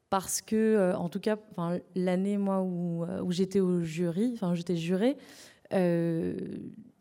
[0.10, 1.38] Parce que, euh, en tout cas,
[1.96, 5.18] l'année moi où, euh, où j'étais au jury, enfin j'étais jurée,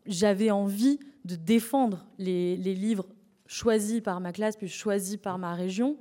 [0.05, 3.07] j'avais envie de défendre les, les, livres
[3.45, 5.97] choisis par ma classe puis choisis par ma région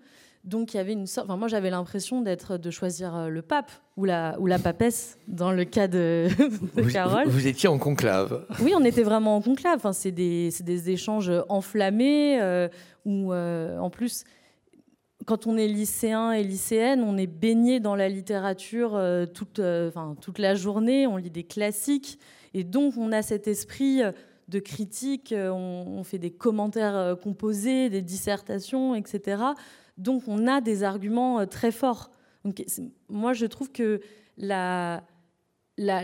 [0.47, 1.27] Donc il y avait une sorte.
[1.29, 5.53] Enfin, moi, j'avais l'impression d'être de choisir le pape ou la ou la papesse dans
[5.53, 6.29] le cas de,
[6.93, 7.27] Carole.
[7.27, 8.47] Vous, étiez en conclave.
[8.61, 9.77] Oui, on était vraiment en conclave.
[9.77, 12.41] Enfin, c'est des, des échanges enflammés
[13.05, 14.25] où, en plus
[15.27, 19.91] quand on est lycéen et lycéenne, on est baigné dans la littérature euh, toute, euh,
[20.21, 22.19] toute la journée, on lit des classiques,
[22.55, 24.13] et donc on a cet esprit euh,
[24.49, 29.43] de critique, on, fait des commentaires composés, des dissertations, etc.
[29.99, 32.11] Donc on a des arguments très forts.
[32.45, 32.65] Donc,
[33.09, 34.01] moi, je trouve que
[34.39, 35.03] la,
[35.77, 36.03] la,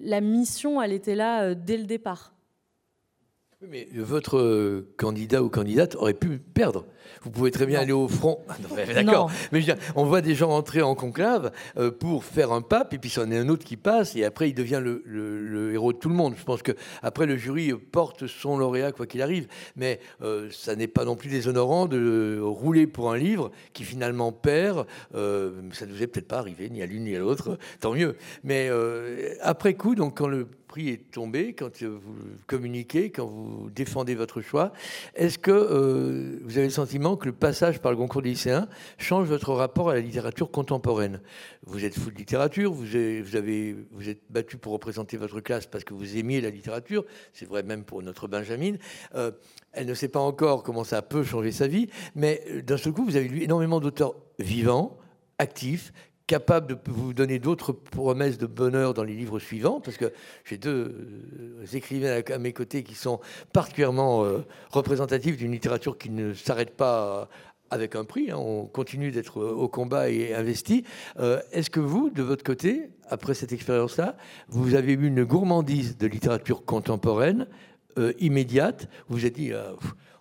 [0.00, 2.35] la mission, elle était là dès le départ.
[3.70, 6.84] Mais votre candidat ou candidate aurait pu perdre.
[7.22, 8.40] Vous pouvez très bien aller au front.
[8.94, 9.30] D'accord.
[9.50, 12.98] Mais je on voit des gens entrer en conclave euh, pour faire un pape, et
[12.98, 16.08] puis c'en est un autre qui passe, et après il devient le, héros de tout
[16.08, 16.34] le monde.
[16.38, 20.76] Je pense que après le jury porte son lauréat quoi qu'il arrive, mais euh, ça
[20.76, 24.86] n'est pas non plus déshonorant de rouler pour un livre qui finalement perd.
[25.14, 27.92] Euh, ça ne nous est peut-être pas arrivé ni à l'une ni à l'autre, tant
[27.92, 28.16] mieux.
[28.44, 28.70] Mais
[29.42, 30.46] après coup, donc quand le
[30.80, 32.00] est tombé, quand vous
[32.46, 34.72] communiquez, quand vous défendez votre choix,
[35.14, 38.68] est-ce que euh, vous avez le sentiment que le passage par le concours des lycéens
[38.98, 41.20] change votre rapport à la littérature contemporaine?
[41.66, 45.84] Vous êtes fou de littérature, vous, avez, vous, êtes battu pour représenter votre classe parce
[45.84, 48.74] que vous aimiez la littérature, c'est vrai même pour notre Benjamin.
[49.14, 49.32] Euh,
[49.72, 52.92] elle ne sait pas encore comment ça peut changer sa vie, mais euh, d'un seul
[52.92, 54.96] coup, vous avez lu énormément d'auteurs vivants,
[55.38, 55.92] actifs,
[56.26, 60.12] capable de vous donner d'autres promesses de bonheur dans les livres suivants, parce que
[60.44, 63.20] j'ai deux euh, écrivains à mes côtés qui sont
[63.52, 67.28] particulièrement euh, représentatifs d'une littérature qui ne s'arrête pas
[67.70, 68.36] avec un prix, hein.
[68.38, 70.84] on continue d'être au combat et investi.
[71.18, 74.16] Euh, est-ce que vous, de votre côté, après cette expérience-là,
[74.48, 77.46] vous avez eu une gourmandise de littérature contemporaine
[78.20, 78.88] immédiate?
[79.08, 79.52] Vous vous êtes dit,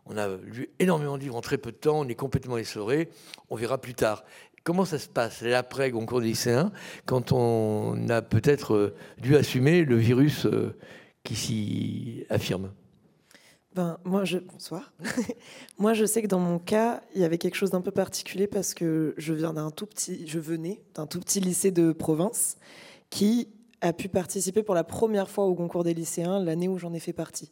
[0.06, 3.10] on a lu énormément de livres en très peu de temps, on est complètement essoré,
[3.50, 4.24] on verra plus tard.
[4.66, 6.72] Comment ça se passe l'après concours lycéen
[7.06, 10.76] quand on a peut-être euh, dû assumer le virus euh,
[11.24, 12.72] qui s'y affirme?
[13.76, 14.40] Ben, moi, je...
[14.40, 14.92] Bonsoir.
[15.78, 18.48] moi, je sais que dans mon cas, il y avait quelque chose d'un peu particulier
[18.48, 22.58] parce que je viens d'un tout petit, je venais d'un tout petit lycée de province
[23.12, 23.50] qui
[23.82, 27.00] a pu participer pour la première fois au concours des lycéens l'année où j'en ai
[27.00, 27.52] fait partie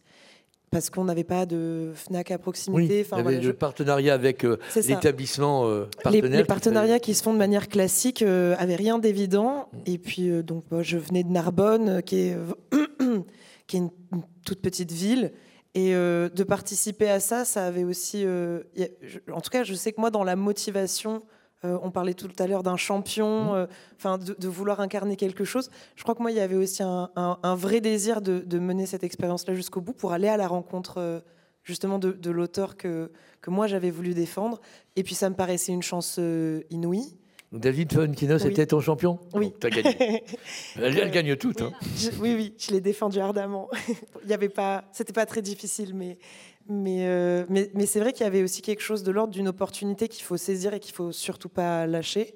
[0.73, 3.05] parce qu'on n'avait pas de FNAC à proximité.
[3.05, 6.39] enfin, y avait le partenariat avec euh, l'établissement euh, partenaire.
[6.39, 9.69] Les, partenariats qui se font de manière classique euh, avaient rien d'évident.
[9.71, 9.77] Mm.
[9.85, 12.37] Et puis, donc, je venais de Narbonne, qui est,
[13.67, 13.91] qui est une,
[14.45, 15.31] toute petite ville.
[15.75, 18.25] Et de participer à ça, ça avait aussi...
[18.27, 21.23] en tout cas, je sais que moi, dans la motivation
[21.65, 23.55] euh, on parlait tout à l'heure d'un champion, mmh.
[23.55, 25.69] euh, enfin de, vouloir incarner quelque chose.
[25.95, 29.53] Je crois que moi, il y avait aussi un, vrai désir de, mener cette expérience-là
[29.53, 31.19] jusqu'au bout pour aller à la rencontre euh,
[31.63, 34.59] justement de, l'auteur que, que moi j'avais voulu défendre.
[34.95, 36.19] Et puis ça me paraissait une chance
[36.69, 37.17] inouïe.
[37.53, 39.19] David Fonkinos était ton champion?
[39.33, 39.53] Oui.
[39.61, 40.23] Tu as gagné.
[40.75, 41.61] elle, gagne toutes.
[41.61, 42.09] Oui, hein.
[42.19, 43.69] oui, oui, je l'ai défendu ardemment.
[44.23, 46.17] Il y avait pas, c'était pas très difficile, mais
[46.69, 50.07] euh, mais, mais, c'est vrai qu'il y avait aussi quelque chose de l'ordre d'une opportunité
[50.07, 52.35] qu'il faut saisir et qu'il faut surtout pas lâcher.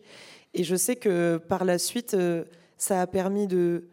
[0.54, 2.44] Et je sais que par la suite, euh,
[2.78, 3.86] ça a permis de,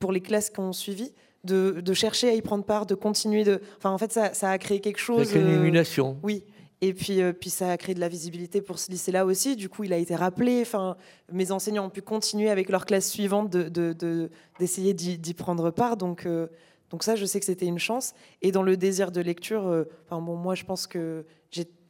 [0.00, 1.12] pour les classes qui ont suivi,
[1.44, 3.60] de, de, chercher à y prendre part, de continuer de.
[3.76, 5.28] Enfin, en fait, ça, ça a créé quelque chose.
[5.28, 6.18] C'est une euh, émulation.
[6.22, 6.44] oui.
[6.80, 9.56] Et puis, puis ça a créé de la visibilité pour ce lycée-là aussi.
[9.56, 10.60] Du coup, il a été rappelé.
[10.62, 10.96] Enfin,
[11.32, 15.96] mes enseignants ont pu continuer avec leur classe suivante d'essayer de, d'y prendre part.
[15.96, 16.24] Donc,
[16.90, 18.14] donc ça, je sais que c'était une chance.
[18.42, 21.24] Et dans le désir de lecture, euh, enfin bon, moi, je pense que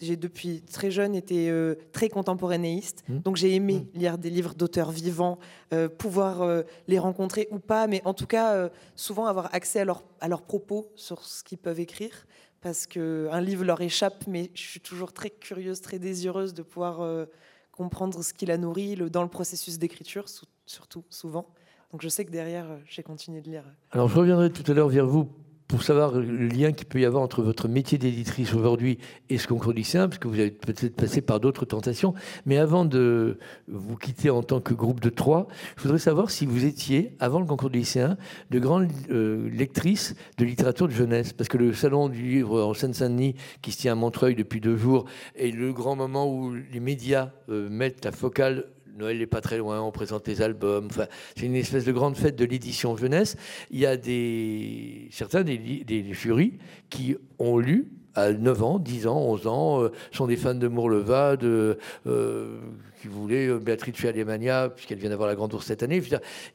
[0.00, 3.02] j'ai depuis très jeune été euh, très contemporanéiste.
[3.08, 3.18] Mmh.
[3.18, 3.98] Donc j'ai aimé mmh.
[3.98, 5.38] lire des livres d'auteurs vivants,
[5.72, 10.28] euh, pouvoir les rencontrer ou pas, mais en tout cas, souvent avoir accès à, à
[10.28, 12.26] leurs propos sur ce qu'ils peuvent écrire.
[12.60, 17.26] Parce qu'un livre leur échappe, mais je suis toujours très curieuse, très désireuse de pouvoir
[17.70, 20.26] comprendre ce qui la nourrit le, dans le processus d'écriture,
[20.66, 21.46] surtout souvent.
[21.92, 23.64] Donc je sais que derrière, euh, j'ai continué de lire.
[23.92, 25.28] Alors je reviendrai tout à l'heure vers vous
[25.68, 28.98] pour savoir le lien qu'il peut y avoir entre votre métier d'éditrice aujourd'hui
[29.28, 32.14] et ce concours lycéen, parce que vous avez peut-être passé par d'autres tentations.
[32.46, 35.46] Mais avant de vous quitter en tant que groupe de trois,
[35.76, 38.16] je voudrais savoir si vous étiez, avant le concours lycéen,
[38.50, 41.34] de grandes euh, lectrices de littérature de jeunesse.
[41.34, 44.78] Parce que le salon du livre en Seine-Saint-Denis, qui se tient à Montreuil depuis deux
[44.78, 45.04] jours,
[45.36, 48.64] est le grand moment où les médias euh, mettent la focale
[48.98, 50.86] Noël n'est pas très loin, on présente les albums.
[50.90, 51.06] Enfin,
[51.36, 53.36] c'est une espèce de grande fête de l'édition jeunesse.
[53.70, 56.58] Il y a des, certains des, des, jurys
[56.90, 60.66] qui ont lu à 9 ans, 10 ans, 11 ans, euh, sont des fans de
[60.66, 62.58] Mourleva, de, euh,
[63.00, 66.02] qui voulaient euh, Béatrice Alemania, puisqu'elle vient d'avoir la Grande Ourse cette année.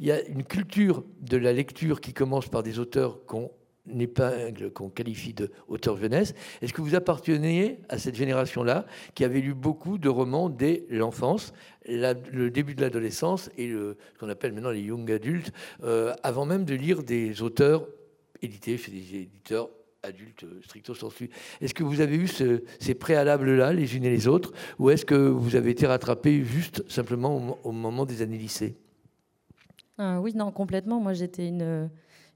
[0.02, 3.52] il y a une culture de la lecture qui commence par des auteurs qui ont
[4.00, 6.34] épingle, qu'on qualifie de auteur jeunesse.
[6.62, 11.54] Est-ce que vous appartenez à cette génération-là qui avait lu beaucoup de romans dès l'enfance,
[11.86, 15.52] le début de l'adolescence et ce qu'on appelle maintenant les young adultes,
[15.84, 17.88] euh, avant même de lire des auteurs
[18.42, 19.70] édités chez des éditeurs
[20.02, 21.30] adultes stricto sensu?
[21.62, 25.16] Est-ce que vous avez eu ces préalables-là, les unes et les autres, ou est-ce que
[25.16, 28.76] vous avez été rattrapé juste simplement au, moment des années lycée
[29.98, 31.00] ah Oui, non, complètement.
[31.00, 31.90] Moi, j'étais une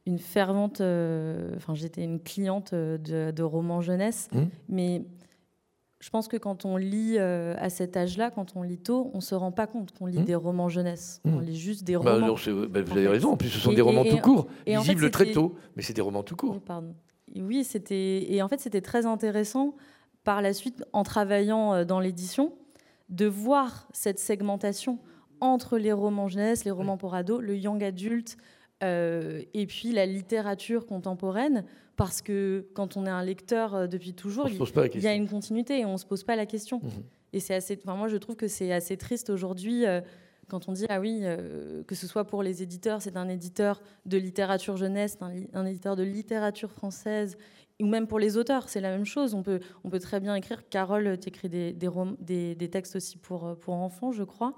[0.08, 4.42] une fervente, euh, enfin j'étais une cliente euh, de, romans jeunesse, mmh.
[4.70, 5.04] mais
[6.00, 9.20] je pense que quand on lit euh, à cet âge-là, quand on lit tôt, on
[9.20, 10.26] se rend pas compte qu'on lit mmh.
[10.26, 11.22] des romans jeunesse.
[11.26, 11.42] On mmh.
[11.42, 12.36] lit juste des bah, romans.
[12.70, 13.32] Bah, vous avez raison.
[13.32, 16.24] En plus, ce sont des romans tout courts, visibles très tôt, mais c'est des romans
[16.24, 16.60] tout courts.
[16.62, 16.96] pardon.
[17.36, 19.76] Oui, c'était et en fait c'était très intéressant
[20.24, 22.54] par la suite en travaillant dans l'édition
[23.10, 25.00] de voir cette segmentation
[25.42, 28.38] entre les romans jeunesse, les romans pour ados, le young adulte,
[28.84, 31.66] euh, et puis la littérature contemporaine,
[31.96, 35.80] parce que quand on est un lecteur euh, depuis toujours, il, y a une continuité
[35.80, 36.80] et on ne se pose pas la question.
[36.84, 37.04] Mhm.
[37.34, 37.80] Et c'est assez.
[37.84, 40.02] Enfin, moi, je trouve que c'est assez triste aujourd'hui euh,
[40.48, 41.24] quand on dit ah oui,
[41.88, 46.04] que ce soit pour les éditeurs, c'est un éditeur de littérature jeunesse, un, éditeur de
[46.04, 47.38] littérature française,
[47.82, 49.34] ou même pour les auteurs, c'est la même chose.
[49.34, 50.70] On peut, on peut très bien écrire.
[50.70, 54.54] Carole, tu écris des, des, des, textes aussi pour, pour enfants, je crois.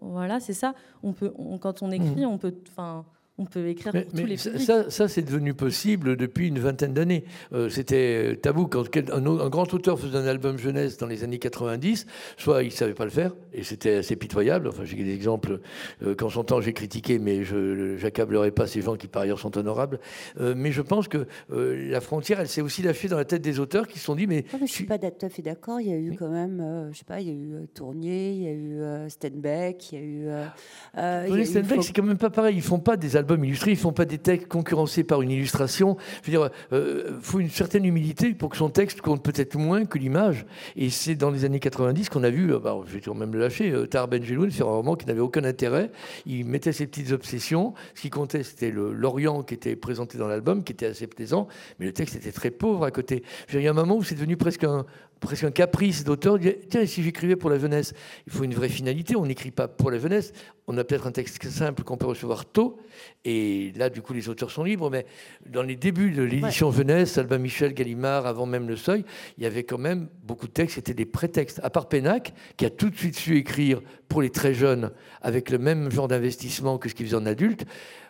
[0.00, 0.76] Voilà, c'est ça.
[1.02, 2.26] On peut, quand on écrit, mhm.
[2.26, 2.54] on peut.
[2.68, 3.04] Enfin,
[3.38, 7.24] on peut écrire pour tous les Ça, ça c'est devenu possible depuis une vingtaine d'années.
[7.54, 12.06] Euh, c'était tabou quand un, grand auteur faisait un album jeunesse dans les années 90,
[12.36, 14.68] soit il ne savait pas le faire, et c'était assez pitoyable.
[14.68, 15.60] Enfin, j'ai des exemples
[16.02, 19.40] euh, qu'en son temps j'ai critiqué, mais je n'accablerai pas ces gens qui par ailleurs
[19.40, 19.98] sont honorables.
[20.38, 23.60] Euh, mais je pense que la frontière, elle s'est aussi lâchée dans la tête des
[23.60, 25.80] auteurs qui se sont dit mais, je ne suis pas tout à fait d'accord.
[25.80, 28.42] Il y a eu quand même, je sais pas, il y a eu Tournier, il
[28.42, 31.26] y a eu Stenbeck, il y a eu.
[31.26, 32.56] Tournier, Stenbeck, c'est quand même pas pareil.
[32.56, 35.30] Ils font pas des albums albums illustrés, ils font pas des textes concurrencés par une
[35.30, 35.96] illustration.
[36.22, 39.84] Je veux dire, euh, faut une certaine humilité pour que son texte compte peut-être moins
[39.84, 40.44] que l'image.
[40.76, 43.38] Et c'est dans les années 90 qu'on a vu, euh, bah, je vais même le
[43.38, 45.90] lâcher, euh, Tar Benjeloun faire un roman qui n'avait aucun intérêt.
[46.26, 47.74] Il mettait ses petites obsessions.
[47.94, 51.46] Ce qui comptait, c'était l'Orient qui était présenté dans l'album, qui était assez plaisant,
[51.78, 53.22] mais le texte était très pauvre à côté.
[53.52, 54.84] il y a un moment où c'est devenu presque un,
[55.22, 56.38] presque un caprice d'auteur.
[56.68, 57.94] Tiens, si j'écrivais pour la jeunesse,
[58.26, 59.16] il faut une vraie finalité.
[59.16, 60.32] On n'écrit pas pour la jeunesse.
[60.66, 62.78] On a peut-être un texte simple qu'on peut recevoir tôt.
[63.24, 64.90] Et là, du coup, les auteurs sont libres.
[64.90, 65.06] Mais
[65.46, 69.04] dans les débuts de l'édition jeunesse, Albin Michel, Gallimard, avant même Le Seuil,
[69.38, 70.74] il y avait quand même beaucoup de textes.
[70.74, 71.60] C'était des prétextes.
[71.62, 74.90] À part Pénac, qui a tout de suite su écrire pour les très jeunes
[75.22, 77.64] avec le même genre d'investissement que ce qu'il faisait en adulte.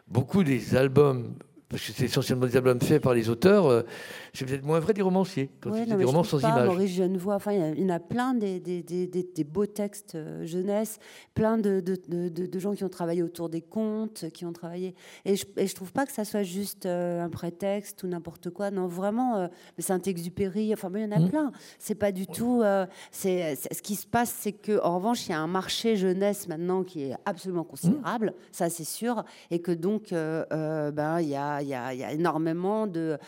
[0.09, 1.35] Beaucoup des albums
[1.73, 3.83] parce que c'est essentiellement des albums faits par les auteurs, euh,
[4.35, 6.67] c'est peut-être moins vrai des romanciers, quand c'est des romans sans images.
[6.67, 10.45] Maurice Genevoix, enfin, il y en a plein des, des, des, des beaux textes euh,
[10.45, 10.99] jeunesse,
[11.35, 14.95] plein de, de, de, gens qui ont travaillé autour des contes, qui ont travaillé.
[15.25, 18.71] Et je ne trouve pas que ça soit juste euh, un prétexte ou n'importe quoi.
[18.71, 19.49] Non, vraiment,
[19.79, 21.31] Saint-Exupéry, enfin, il y en a mmh.
[21.31, 21.53] plein.
[21.79, 22.63] C'est pas du tout.
[23.11, 26.85] c'est ce qui se passe, c'est qu'en revanche, il y a un marché jeunesse maintenant
[26.85, 28.41] qui est absolument considérable, mmh.
[28.53, 33.19] ça c'est sûr, et que donc, ben, il y a il y, a, énormément de,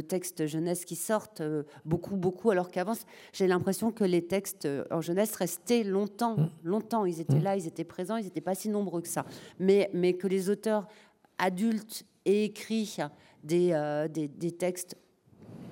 [0.00, 2.94] textes jeunesse qui sortent, euh, beaucoup, beaucoup, alors qu'avant,
[3.32, 6.50] j'ai l'impression que les textes euh, en jeunesse restaient longtemps, mmh.
[6.64, 7.04] longtemps.
[7.04, 7.42] Ils étaient mmh.
[7.42, 9.24] là, ils étaient présents, ils n'étaient pas si nombreux que ça.
[9.58, 10.86] Mais, mais que les auteurs
[11.38, 12.98] adultes aient écrit
[13.42, 14.96] des, euh, des, des textes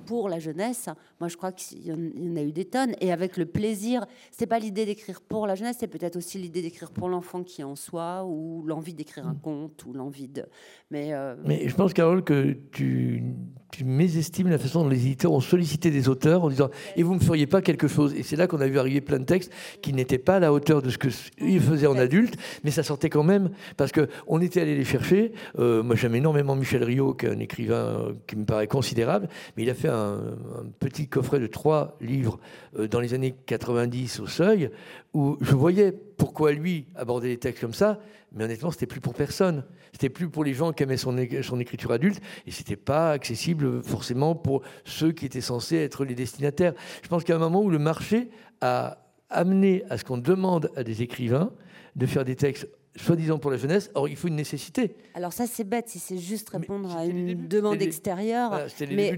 [0.06, 0.88] pour la jeunesse.
[1.20, 2.94] Moi, je crois qu'il y en a eu des tonnes.
[3.00, 6.62] Et avec le plaisir, c'est pas l'idée d'écrire pour la jeunesse, c'est peut-être aussi l'idée
[6.62, 10.44] d'écrire pour l'enfant qui est en soi, ou l'envie d'écrire un conte, ou l'envie de.
[10.90, 13.22] Mais, euh, Mais je pense, Carole, que tu,
[13.70, 17.14] tu mésestimes la façon dont les éditeurs ont sollicité des auteurs en disant et vous
[17.14, 18.14] ne feriez pas quelque chose.
[18.14, 19.52] Et c'est là qu'on a vu arriver plein de textes
[19.82, 23.10] qui n'étaient pas à la hauteur de ce qu'ils faisaient en adulte, mais ça sortait
[23.10, 25.32] quand même parce que on était allé les chercher.
[25.58, 29.64] Euh, moi, j'aime énormément Michel Rio, qui est un écrivain qui me paraît considérable, mais
[29.64, 32.38] il a fait un un, petit coffret de trois livres
[32.78, 34.70] euh, dans les années 90 au seuil,
[35.14, 38.00] où je voyais pourquoi lui abordait les textes comme ça,
[38.32, 39.64] mais honnêtement, c'était plus pour personne.
[39.92, 43.82] C'était plus pour les gens qui aimaient son, son écriture adulte, et c'était pas accessible
[43.82, 46.74] forcément pour ceux qui étaient censés être les destinataires.
[47.02, 48.28] Je pense qu'à un moment où le marché
[48.60, 48.98] a
[49.30, 51.50] amené à ce qu'on demande à des écrivains
[51.96, 53.90] de faire des textes soi-disant pour la jeunesse.
[53.94, 54.96] Or, il faut une nécessité.
[55.14, 58.66] Alors ça, c'est bête si c'est juste répondre à une demande extérieure.
[58.80, 59.14] mais,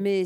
[0.00, 0.24] mais,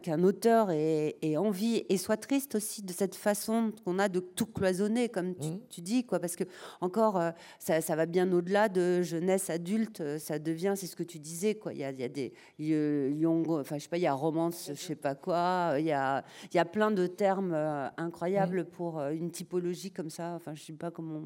[0.00, 4.46] qu'un auteur ait, envie et soit triste aussi de cette façon qu'on a de tout
[4.46, 5.82] cloisonner, comme tu, mmh.
[5.82, 6.18] dis, quoi.
[6.18, 6.44] Parce que
[6.80, 10.00] encore, euh, ça, ça va bien au-delà de jeunesse adulte.
[10.00, 11.72] Euh, ça devient, c'est ce que tu disais, quoi.
[11.72, 14.12] Il y a, il y a des young, enfin je sais pas, il y a
[14.12, 15.74] romance, je sais pas quoi.
[15.78, 18.66] Il y a, il y a plein de termes euh, incroyables mmh.
[18.66, 20.32] pour une typologie comme ça.
[20.34, 21.20] Enfin, je sais pas comment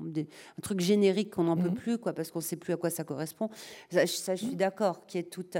[0.61, 1.75] truc générique qu'on n'en peut Mhm.
[1.75, 3.49] plus, quoi, parce qu'on ne sait plus à quoi ça correspond.
[3.91, 5.57] Ça, je- ça, je suis d'accord, qui est toute,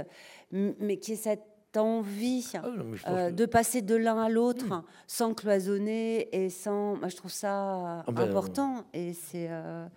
[0.51, 1.41] mais qui est cette
[1.75, 6.95] envie Ah non, euh, que- de passer de l'un à l'autre sans cloisonner et sans.
[6.97, 9.47] Moi, je trouve ça Ah ben, important et c'est.
[9.49, 9.87] euh,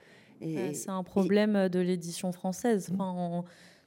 [0.41, 3.45] et- Euh, C'est un problème de l'édition française, enfin, en-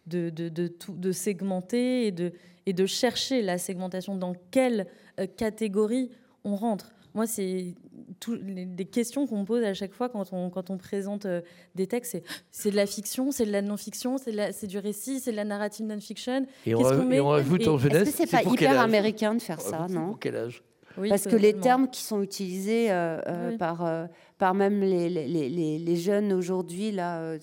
[0.08, 2.32] de, de, de, tout- de segmenter et de,
[2.66, 4.86] et de chercher la segmentation dans quelle
[5.20, 6.10] euh, catégorie
[6.44, 6.92] on rentre.
[7.16, 7.74] Moi, c'est
[8.20, 11.42] tout- les, les questions qu'on pose à chaque fois quand on, quand on présente euh,
[11.76, 14.68] des textes, c'est c'est de la fiction, c'est de la non-fiction, c'est de la- c'est
[14.68, 16.46] du récit, c'est de la narrative non-fiction.
[16.66, 18.08] Et on, qu'on et on rajoute Et en jeunesse.
[18.10, 20.64] Est-ce que c'est pas hyper américain de faire ça, non Pour quel âge
[20.98, 23.58] Oui, Parce que les termes qui sont utilisés euh, euh, Oui.
[23.58, 24.06] par, euh,
[24.38, 27.38] par même les, les, les- les jeunes aujourd'hui, là, euh,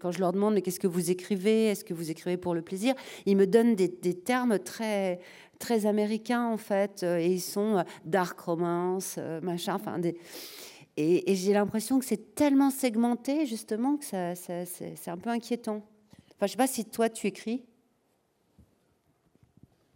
[0.00, 2.62] quand je leur demande mais qu'est-ce que vous écrivez, est-ce que vous écrivez pour le
[2.62, 2.94] plaisir,
[3.26, 5.20] ils me donnent des, des termes très
[5.60, 10.16] très américains en fait, euh, et ils sont euh, dark romance, euh, machin, enfin des.
[10.96, 15.16] Et, et j'ai l'impression que c'est tellement segmenté justement que ça, ça- c'est c'est un
[15.18, 15.82] peu inquiétant.
[16.34, 17.62] Enfin, je sais pas si toi tu écris.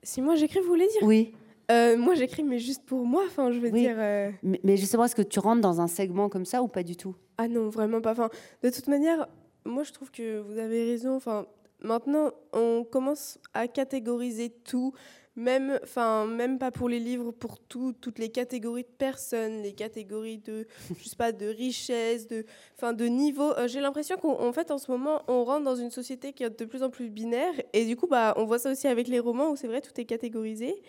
[0.03, 1.03] Si moi j'écris, vous voulez dire?
[1.03, 1.33] Oui.
[1.71, 3.23] Euh, Moi j'écris, mais juste pour moi.
[3.27, 3.81] Enfin, je veux Oui.
[3.81, 3.97] dire.
[3.99, 6.83] euh, Mais, mais justement, est-ce que tu rentres dans un segment comme ça ou pas
[6.83, 7.15] du tout?
[7.39, 8.13] Ah non, vraiment pas.
[8.13, 8.29] Enfin,
[8.63, 9.27] de toute manière,
[9.65, 11.17] moi je trouve que vous avez raison.
[11.17, 11.47] Enfin,
[11.81, 14.93] maintenant, on commence à catégoriser tout,
[15.37, 19.73] même, enfin, même pas pour les livres, pour tout, toutes les catégories de personnes, les
[19.73, 20.67] catégories de,
[20.99, 22.45] je sais pas, de richesse, de,
[22.77, 23.53] enfin, de niveau.
[23.53, 26.51] Euh, J'ai l'impression qu'en fait, en ce moment, on rentre dans une société qui est
[26.59, 29.19] de plus en plus binaire, et du coup, bah, on voit ça aussi avec les
[29.19, 30.83] romans où c'est vrai, tout est catégorisé.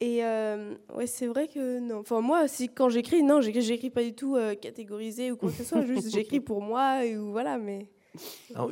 [0.00, 1.98] Et euh, ouais, c'est vrai que non.
[1.98, 5.56] Enfin, moi, si, quand j'écris, non, j'écris, pas du tout euh, catégorisé ou quoi que
[5.56, 5.84] ce soit.
[5.84, 7.58] Juste, j'écris pour moi ou voilà.
[7.58, 7.88] Mais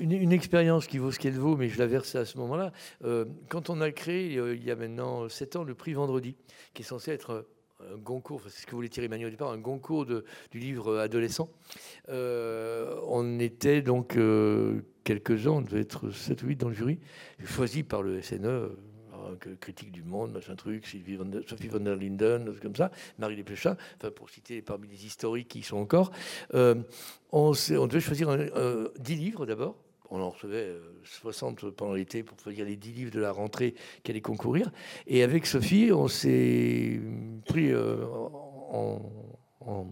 [0.00, 2.72] Une, expérience qui vaut ce qu'elle vaut, mais je la versais à ce moment-là.
[3.04, 6.36] euh, quand on a créé, euh, il y a maintenant 7 ans, le prix Vendredi,
[6.74, 7.30] qui est censé être
[7.82, 10.58] euh, un enfin, c'est ce que voulait Thierry Magny au départ, un Goncourt de- du
[10.58, 11.50] livre adolescent.
[12.08, 14.16] On était donc
[15.04, 16.98] quelques-uns, on devait être 7 ou 8 dans le jury,
[17.44, 18.70] choisis par le SNE.
[19.24, 22.90] Euh, que critique du monde, machin truc, Sylvie Van Sophie von der Linden, comme ça,
[23.18, 26.10] Marie Desplechin, enfin pour citer parmi les historiques qui sont encore.
[26.54, 26.74] Euh,
[27.32, 29.76] on, devait choisir un- euh, 10 livres d'abord.
[30.10, 33.74] On en recevait euh, 60 pendant l'été pour choisir les 10 livres de la rentrée
[34.02, 34.70] qui allaient concourir.
[35.06, 37.00] Et avec Sophie, on s'est
[37.46, 39.00] pris en,
[39.66, 39.86] en-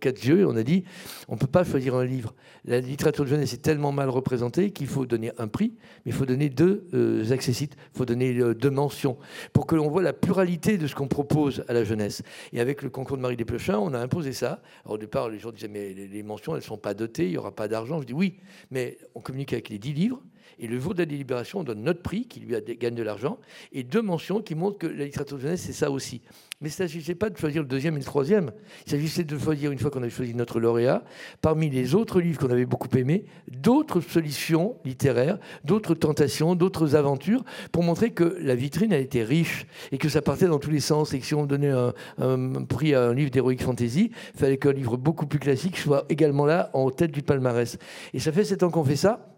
[0.00, 0.84] quatre yeux on a dit
[1.28, 2.34] on ne peut pas choisir un livre.
[2.64, 5.72] La littérature de jeunesse est tellement mal représentée qu'il faut donner un prix,
[6.04, 9.16] mais il faut donner deux euh, accessites, il faut donner euh, deux mentions
[9.52, 12.22] pour que l'on voit la pluralité de ce qu'on propose à la jeunesse.
[12.52, 14.62] Et avec le concours de Marie Desplechin, on a imposé ça.
[14.84, 17.38] Au départ, les gens disaient mais les, mentions, elles ne sont pas dotées, il n'y
[17.38, 18.00] aura pas d'argent.
[18.00, 18.34] Je dis oui,
[18.70, 20.22] mais on communique avec les 10 livres.
[20.58, 23.38] Et le jour de la délibération, on donne notre prix qui lui gagne de l'argent
[23.72, 26.22] et deux mentions qui montrent que la littérature de jeunesse, c'est ça aussi.
[26.62, 28.50] Mais il ne s'agissait pas de choisir le deuxième et le troisième.
[28.86, 31.04] Il s'agissait de choisir, une fois qu'on avait choisi notre lauréat,
[31.42, 37.44] parmi les autres livres qu'on avait beaucoup aimés, d'autres solutions littéraires, d'autres tentations, d'autres aventures,
[37.72, 40.80] pour montrer que la vitrine, elle était riche et que ça partait dans tous les
[40.80, 41.12] sens.
[41.12, 44.56] Et que si on donnait un, un prix à un livre d'heroic fantasy, il fallait
[44.56, 47.76] qu'un livre beaucoup plus classique soit également là, en tête du palmarès.
[48.14, 49.35] Et ça fait sept ans qu'on fait ça.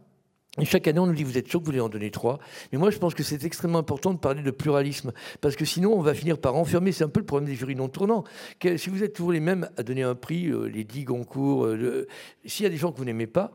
[0.65, 2.39] Chaque année, on nous dit, vous êtes sûr que vous voulez en donner trois?
[2.73, 5.93] Mais moi, je pense que c'est extrêmement important de parler de pluralisme, parce que sinon,
[5.93, 6.91] on va finir par enfermer.
[6.93, 8.25] C'est un peu le problème des jurys non tournants.
[8.77, 11.77] Si vous êtes toujours les mêmes à donner un prix, euh, les dix Goncourt, euh,
[11.77, 12.09] le-
[12.45, 13.53] s'il y a des gens que vous n'aimez pas,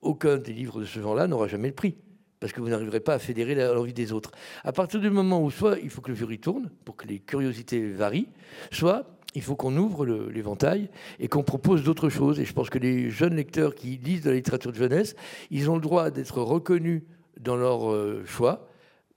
[0.00, 1.96] aucun des livres de ce genre-là n'aura jamais le prix.
[2.40, 4.30] Parce que vous n'arriverez pas à fédérer l'envie des autres.
[4.62, 7.18] À partir du moment où soit il faut que le jury tourne pour que les
[7.18, 8.28] curiosités varient,
[8.70, 12.40] soit il faut qu'on ouvre l'éventail et qu'on propose d'autres choses.
[12.40, 15.14] Et je pense que les jeunes lecteurs qui lisent de la littérature de jeunesse,
[15.50, 17.02] ils ont le droit d'être reconnus
[17.38, 18.68] dans leur euh, choix,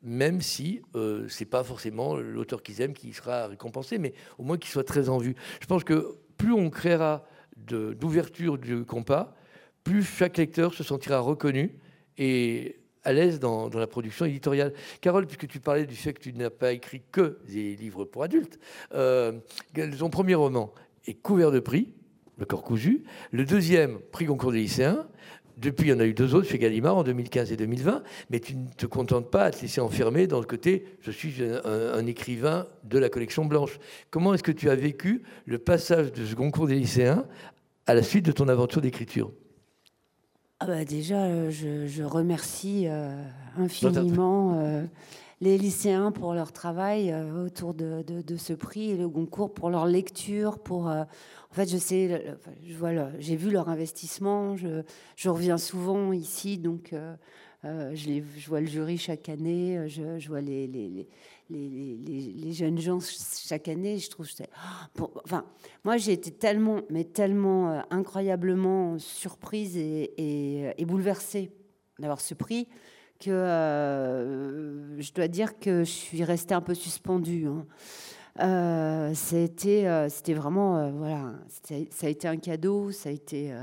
[0.03, 4.57] même si euh, c'est pas forcément l'auteur qu'ils aiment qui sera récompensé, mais au moins
[4.57, 5.35] qu'il soit très en vue.
[5.59, 9.35] Je pense que plus on créera d'ouverture du compas,
[9.83, 11.77] plus chaque lecteur se sentira reconnu
[12.17, 14.73] et à l'aise dans, la production éditoriale.
[15.01, 18.23] Carole, puisque tu parlais du fait que tu n'as pas écrit que des livres pour
[18.23, 18.59] adultes,
[18.93, 19.33] euh,
[19.97, 20.73] ton premier roman?
[21.07, 21.93] Est couvert de prix,
[22.37, 23.03] Le corps cousu.
[23.31, 25.07] Le deuxième, prix Goncourt des lycéens.
[25.57, 28.39] Depuis, il y en a eu deux autres chez Gallimard en 2015 et 2020, mais
[28.39, 32.05] tu ne te contentes pas à te laisser enfermer dans le côté je suis un,
[32.07, 33.79] écrivain de la collection blanche.
[34.09, 37.25] Comment est-ce que tu as vécu le passage de ce Goncourt des lycéens
[37.85, 39.31] à la suite de ton aventure d'écriture?
[40.63, 43.19] Ah bah déjà, euh, je, je remercie euh,
[43.57, 44.83] infiniment euh,
[45.39, 49.55] les lycéens pour leur travail euh, autour de, de- de ce prix et le Goncourt
[49.55, 51.07] pour leur lecture, pour en
[51.51, 54.83] fait je sais, je vois j'ai vu leur investissement, je,
[55.15, 56.93] je reviens souvent ici donc
[57.63, 61.07] je, les, je, vois le jury chaque année, je, je vois les, les, les,
[61.51, 63.97] les, jeunes gens chaque année.
[63.97, 64.27] Je trouve,
[64.95, 65.45] bon, enfin,
[65.83, 71.51] moi j'ai été tellement, mais tellement incroyablement surprise et, bouleversée
[71.99, 72.67] d'avoir ce prix
[73.19, 73.31] que
[74.97, 77.45] je dois dire que je suis restée un peu suspendue.
[77.45, 77.65] Hein.
[78.39, 81.33] Euh, euh, c'était vraiment, euh, voilà,
[81.89, 83.53] ça a été un cadeau, ça a été,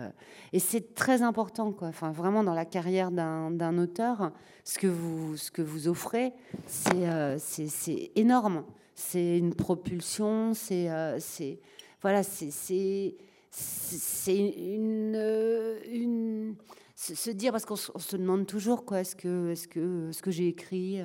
[0.52, 1.88] et c'est très important, quoi.
[1.88, 4.32] Enfin, vraiment dans la carrière d'un, auteur,
[4.64, 6.32] ce que vous, ce que vous offrez,
[6.66, 8.64] c'est, c'est, énorme.
[8.94, 10.88] C'est une propulsion, c'est,
[11.20, 11.60] c'est,
[12.02, 15.16] voilà, c'est, c'est, une,
[15.90, 16.54] une,
[16.94, 20.48] se dire parce qu'on se demande toujours quoi, est-ce que, est-ce que, ce que j'ai
[20.48, 21.00] écrit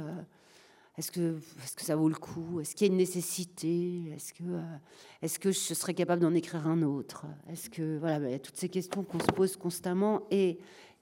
[0.97, 2.59] est-ce que, est que ça vaut le coup?
[2.59, 4.11] Est-ce qu'il y a une nécessité?
[4.13, 4.61] Est-ce que, euh,
[5.23, 7.25] est que je serais capable d'en écrire un autre?
[7.51, 10.21] Est-ce que voilà, il y a toutes ces questions qu'on se pose constamment.
[10.29, 10.59] Et,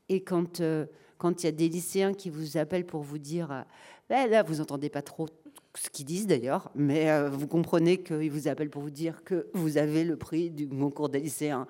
[0.07, 0.85] et quand euh,
[1.17, 3.61] quand il y a des lycéens qui vous appellent pour vous dire, euh,
[4.09, 5.27] ben là vous entendez pas trop
[5.75, 9.77] ce qu'ils disent d'ailleurs, mais vous comprenez qu'ils vous appellent pour vous dire que vous
[9.77, 11.65] avez le prix du concours des lycéens.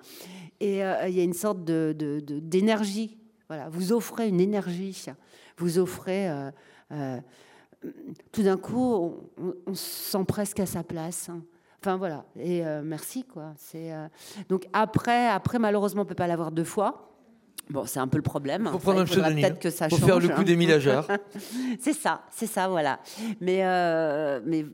[0.58, 1.94] Et il y a une sorte de,
[2.42, 3.16] d'énergie.
[3.46, 5.06] Voilà, vous offrez une énergie.
[5.56, 6.28] Vous offrez
[8.30, 9.14] tout d'un coup,
[9.66, 11.28] on, se sent presque à sa place.
[11.28, 11.42] Hein.
[11.80, 13.54] Enfin voilà, et euh, merci quoi.
[13.56, 14.06] C'est euh,
[14.48, 17.08] donc après, après malheureusement, on peut pas l'avoir deux fois.
[17.70, 18.68] Bon, c'est un peu le problème.
[18.70, 19.56] Faut prendre un pseudonyme.
[19.58, 20.72] que ça Faut faire le coup des mille
[21.80, 23.00] c'est ça, c'est ça, voilà.
[23.40, 24.64] Mais euh, mais,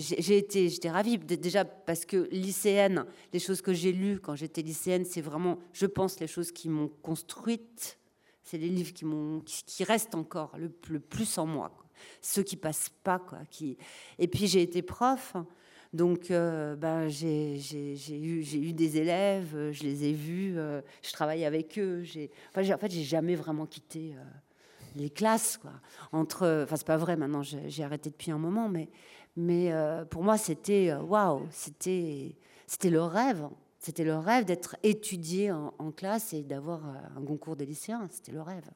[0.00, 4.62] j'ai été, j'étais ravie déjà parce que lycéenne, les choses que j'ai lues quand j'étais
[4.62, 7.98] lycéenne, c'est vraiment, je pense, les choses qui m'ont construite.
[8.42, 11.70] C'est les livres qui m'ont, qui, restent encore le, le plus en moi
[12.20, 13.38] ceux qui passent pas quoi.
[14.18, 15.34] Et puis j'ai été prof,
[15.92, 17.56] donc euh, ben, j'ai
[18.10, 22.04] eu, des élèves, euh, je les ai vus, euh, je travaille avec eux.
[22.54, 24.14] Enfin, en fait, j'ai jamais vraiment quitté
[24.94, 25.72] les classes quoi.
[26.12, 28.70] Entre, enfin c'est pas vrai maintenant, j'ai arrêté depuis un moment,
[29.36, 29.72] mais
[30.10, 32.36] pour moi c'était waouh, c'était
[32.66, 33.48] c'était le rêve.
[33.82, 36.82] C'était le rêve d'être étudié en, en, classe et d'avoir
[37.16, 38.06] un concours des lycéens.
[38.10, 38.68] C'était le rêve.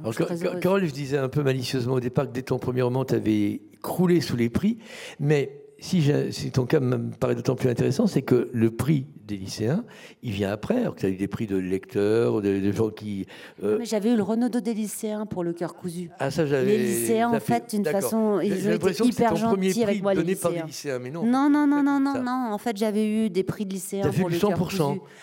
[0.00, 3.14] Alors, Carole, je disais un peu malicieusement au départ que dès ton premier roman, tu
[3.14, 4.78] avais croulé sous les prix,
[5.18, 9.84] mais si, ton cas me paraît d'autant plus intéressant, c'est que le prix des lycéens,
[10.22, 13.26] il vient après, alors que tu as eu des prix de lecteurs, de, gens qui...
[13.62, 16.10] Euh, Mais j'avais eu le Renaudot des lycéens pour le cœur cousu.
[16.18, 16.76] Ah ça j'avais...
[16.76, 20.66] Les lycéens, en fait, d'une façon, ils ont été hyper gentils avec moi, les lycéens.
[20.66, 21.24] lycéens mais non.
[21.24, 24.28] Non, non, non, non, non, non, en fait, j'avais eu des prix de lycéens pour
[24.28, 24.82] le cœur cousu.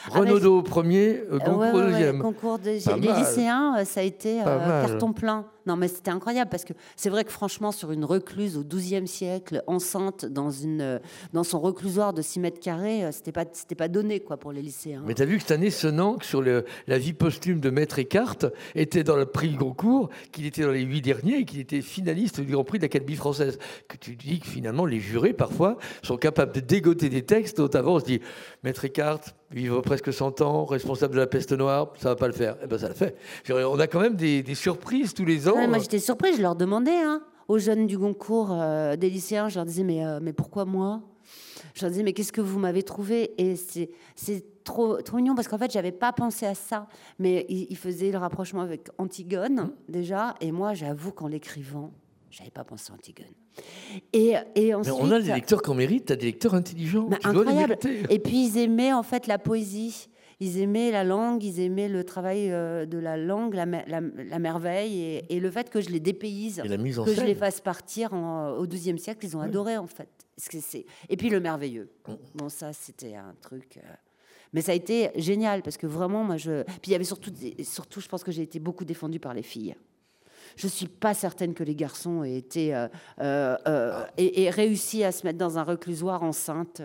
[0.09, 2.19] Renaudot au premier, euh, concours au deuxième.
[2.19, 2.79] concours des...
[2.79, 5.45] Les lycéens, euh, ça a été carton plein.
[5.67, 9.07] Non, mais c'était incroyable parce que c'est vrai que franchement, sur une recluse au XIIe
[9.07, 10.99] siècle, enceinte dans, une,
[11.33, 14.61] dans son reclusoire de 6 mètres carrés, c'était pas, c'était pas donné quoi, pour les
[14.61, 15.03] lycéens.
[15.05, 18.37] Mais tu as vu que cette année, Sonanque, sur la vie posthume de Maître Eckhart,
[18.75, 22.39] était dans le prix Goncourt, qu'il était dans les huit derniers et qu'il était finaliste
[22.39, 23.59] du Grand Prix de l'Académie française.
[23.87, 27.95] Que tu dis que finalement, les jurés, parfois, sont capables de dégoter des textes avant
[27.95, 28.21] on se dit
[28.63, 29.21] Maître Eckhart,
[29.51, 32.57] vivre presque 100 ans, responsable de la peste noire, ça va pas le faire.
[32.63, 33.15] Eh ben ça le fait.
[33.49, 35.67] On a quand même des, surprises tous les ans.
[35.67, 39.55] moi j'étais surprise, je leur demandais hein, aux jeunes du Goncourt, euh, des lycéens, je
[39.55, 41.01] leur disais mais, euh, mais pourquoi moi?
[41.73, 43.33] Je leur disais mais qu'est-ce que vous m'avez trouvé?
[43.37, 46.87] Et c'est trop, trop mignon parce qu'en fait j'avais pas pensé à ça,
[47.19, 49.91] mais ils faisaient le rapprochement avec Antigone mmh.
[49.91, 51.91] déjà, et moi j'avoue qu'en l'écrivant,
[52.37, 53.25] j'avais pas pensé à Antigone.
[54.13, 57.09] Et, et ensuite, Mais on a des lecteurs qu'on mérite, tu as des lecteurs intelligents.
[57.23, 57.77] incroyable.
[58.09, 60.09] et puis ils aimaient en fait la poésie.
[60.39, 65.23] Ils aimaient la langue, ils aimaient le travail euh, de la langue, la, la, merveille
[65.27, 69.25] et, le fait que je les dépayse, que je les fasse partir au XIIe siècle.
[69.25, 70.09] Ils ont adoré en fait.
[71.09, 71.89] Et puis le merveilleux.
[72.07, 72.13] Mm.
[72.35, 73.77] Bon, ça c'était un truc.
[73.77, 73.93] Euh,
[74.53, 76.63] mais ça a été génial parce que vraiment, moi, je.
[76.63, 77.31] Puis il y avait surtout,
[77.63, 79.75] surtout, je pense que j'ai été beaucoup défendue par les filles.
[80.57, 82.87] Je ne suis pas certaine que les garçons aient été euh,
[83.21, 86.81] euh, euh, et, réussi à se mettre dans un reclusoire enceinte.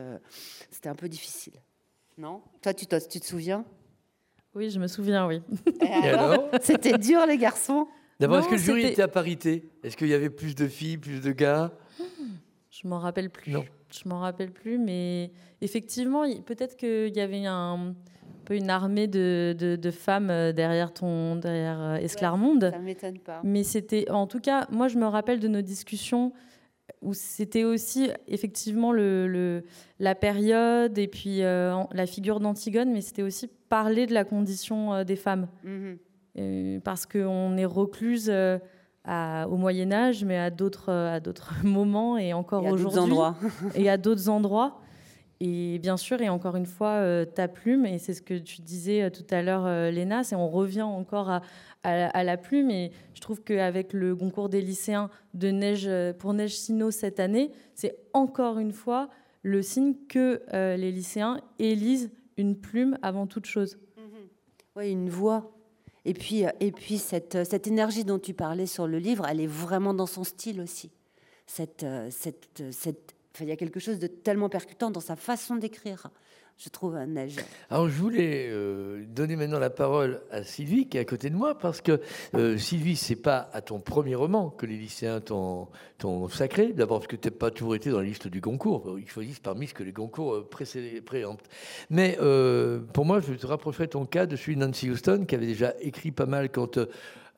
[0.71, 1.55] C'était un peu difficile.
[2.19, 2.43] Non?
[2.61, 3.65] Toi, tu, tu te souviens?
[4.55, 5.43] Oui, je me souviens, oui.
[6.61, 7.89] C'était dur, les garçons?
[8.21, 9.71] D'abord, est-ce que le jury était à parité?
[9.83, 11.73] Est-ce qu'il y avait plus de filles, plus de gars?
[12.69, 13.53] Je m'en rappelle plus.
[13.53, 13.65] Non.
[13.91, 17.95] Je m'en rappelle plus, mais effectivement, peut-être qu'il y avait un,
[18.43, 22.71] peu une armée de, de, femmes euh, derrière ton derrière euh, Esclarmonde.
[22.73, 23.41] ça m'étonne pas.
[23.45, 26.33] Mais c'était, en tout cas, moi je me rappelle de nos discussions
[27.01, 29.65] où c'était aussi effectivement le, le,
[29.99, 35.03] la période et puis euh, la figure d'Antigone, mais c'était aussi parler de la condition
[35.05, 35.49] des femmes.
[35.65, 36.81] Mhm.
[36.83, 38.33] parce qu'on est recluse
[39.05, 43.15] à, au Moyen Âge, mais à d'autres, à d'autres moments et encore aujourd'hui.
[43.75, 44.82] Et à d'autres endroits.
[45.45, 49.11] Et bien sûr, et encore une fois, ta plume, et c'est ce que tu disais
[49.11, 51.41] tout à l'heure, Léna, c'est on revient encore
[51.83, 52.71] à, la plume.
[52.71, 55.91] Et je trouve qu'avec le concours des lycéens de neige
[56.21, 59.11] pour Neige Sino cette année, c'est encore une fois
[59.43, 63.77] le signe que euh, les lycéens élisent une plume avant toute chose.
[63.97, 64.77] Mm-hmm.
[64.77, 65.53] Oui, une voix.
[66.05, 69.47] Et puis, et puis cette, cette, énergie dont tu parlais sur le livre, elle est
[69.47, 70.91] vraiment dans son style aussi.
[71.47, 76.11] Cette, euh, cette, il y a quelque chose de tellement percutant dans sa façon d'écrire
[76.59, 77.37] je trouve, un neige.
[77.71, 81.35] Alors, je voulais euh, donner maintenant la parole à Sylvie, qui est à côté de
[81.35, 82.01] moi, parce que
[82.35, 85.69] euh, Sylvie, c'est pas à ton premier roman que les lycéens t'ont
[86.29, 86.73] sacré.
[86.73, 88.97] D'abord, parce que tu n'as pas toujours été dans la liste du concours.
[88.99, 90.49] Ils choisissent parmi ce que les concours euh,
[91.05, 91.49] préemptent.
[91.91, 92.17] Mais
[92.93, 95.75] pour moi, je te rapprocherai ton cas de celui de Nancy Houston, qui avait déjà
[95.81, 96.79] écrit pas mal quand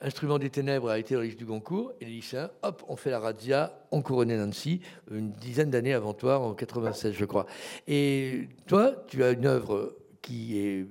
[0.04, 3.10] Instrument des ténèbres a été la liste du Goncourt, et les lycéens, hop, on fait
[3.10, 7.46] la razzia, on couronné Nancy, une dizaine d'années avant toi, en 96, je crois.
[7.88, 10.86] Et toi, tu as une œuvre qui est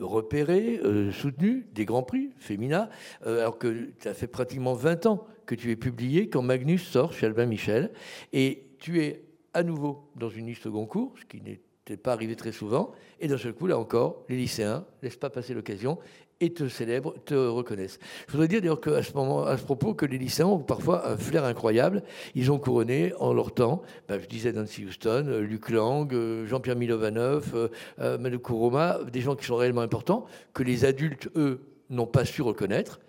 [0.00, 2.88] repérée, euh, soutenue, des grands prix, Femina,
[3.26, 7.12] euh, alors que as fait pratiquement 20 ans que tu es publié quand Magnus sort
[7.12, 7.92] chez Albin Michel,
[8.32, 12.52] et tu es à nouveau dans une liste Goncourt, ce qui n'était pas arrivé très
[12.52, 15.98] souvent, et d'un seul coup, là encore, les lycéens ne laissent pas passer l'occasion
[16.40, 17.98] et te célèbrent, te reconnaissent.
[18.26, 21.08] Je voudrais dire d'ailleurs qu'à ce moment, à ce propos, que les lycéens ont parfois
[21.08, 22.02] un flair incroyable.
[22.34, 26.46] Ils ont couronné en leur temps, ben, je disais Nancy Houston, euh, Luc Lang, euh,
[26.46, 27.68] Jean-Pierre Milovanov, euh,
[28.00, 32.24] euh Manu Kuroma, des gens qui sont réellement importants, que les adultes, eux, n'ont pas
[32.24, 33.00] su reconnaître.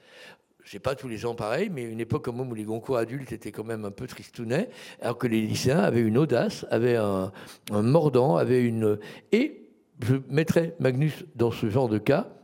[0.63, 3.31] Je sais pas tous les gens pareil, mais une époque comme où les concours adultes
[3.31, 4.69] étaient quand même un peu tristounets,
[5.01, 7.31] alors que les lycéens avaient une audace, avaient un,
[7.71, 8.99] un mordant, avaient une...
[9.31, 9.69] Et
[10.05, 12.36] je mettrais Magnus dans ce genre de cas,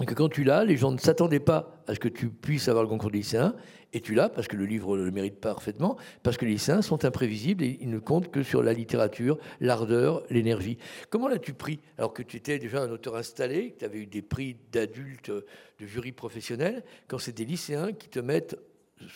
[0.00, 2.68] et que quand tu l'as, les gens ne s'attendaient pas à ce que tu puisses
[2.68, 3.54] avoir le concours des lycéens,
[3.92, 7.04] et tu l'as parce que le livre le mérite parfaitement, parce que les lycéens sont
[7.04, 10.78] imprévisibles et ils ne comptent que sur la littérature, l'ardeur, l'énergie.
[11.10, 14.06] Comment l'as-tu pris Alors que tu étais déjà un auteur installé, que tu avais eu
[14.06, 18.56] des prix d'adultes, de jury professionnel, quand c'est des lycéens qui te mettent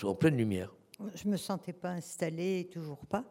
[0.02, 0.74] en pleine lumière?
[1.14, 3.24] Je ne me sentais pas installée, toujours pas.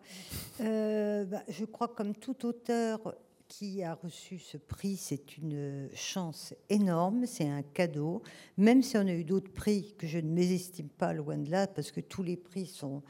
[0.61, 3.15] Euh, bah, je crois comme tout auteur,
[3.47, 8.21] qui a reçu ce prix, c'est une chance énorme, c'est un cadeau.
[8.57, 11.67] Même si on a eu d'autres prix que je ne mésestime pas, loin de là,
[11.67, 13.03] parce que tous les prix sont,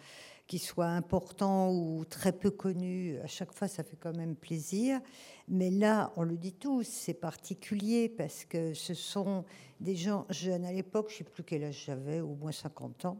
[0.48, 5.00] qu'ils soient importants ou très peu connus, à chaque fois ça fait quand même plaisir.
[5.48, 9.46] Mais là, on le dit tous, c'est particulier parce que ce sont
[9.80, 10.66] des gens jeunes.
[10.66, 13.18] À l'époque, je ne sais plus quel âge j'avais, au moins 50 ans.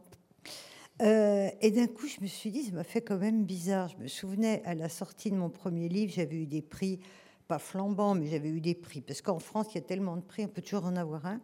[1.02, 3.88] Euh, et d'un coup, je me suis dit, ça m'a fait quand même bizarre.
[3.88, 7.00] Je me souvenais, à la sortie de mon premier livre, j'avais eu des prix,
[7.48, 9.02] pas flambants, mais j'avais eu des prix.
[9.02, 11.40] Parce qu'en France, il y a tellement de prix, on peut toujours en avoir un.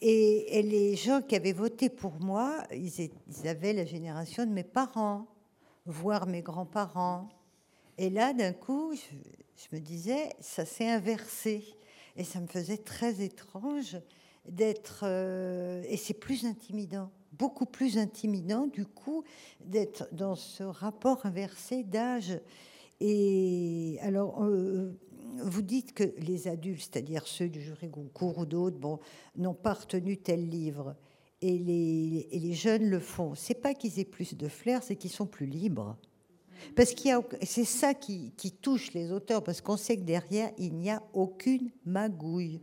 [0.00, 3.10] Et, les gens qui avaient voté pour moi, ils,
[3.48, 5.26] avaient la génération de mes parents,
[5.86, 7.28] voire mes grands-parents.
[7.96, 11.64] Et là, d'un coup, je, me disais, ça s'est inversé.
[12.16, 13.96] Et ça me faisait très étrange
[14.48, 15.04] d'être...
[15.04, 19.24] Euh, et c'est plus intimidant beaucoup plus intimidant du coup
[19.64, 22.40] d'être dans ce rapport inversé d'âge.
[23.00, 24.98] Et alors, euh,
[25.42, 29.00] vous dites que les adultes, c'est-à-dire ceux du jury Goncourt ou d'autres, bon,
[29.36, 30.96] n'ont pas retenu tel livre.
[31.42, 33.34] Et les, jeunes le font.
[33.34, 35.96] C'est pas qu'ils aient plus de flair, c'est qu'ils sont plus libres.
[36.74, 38.32] Parce qu'il y c'est ça qui
[38.62, 42.62] touche les auteurs, parce qu'on sait que derrière, il n'y a aucune magouille.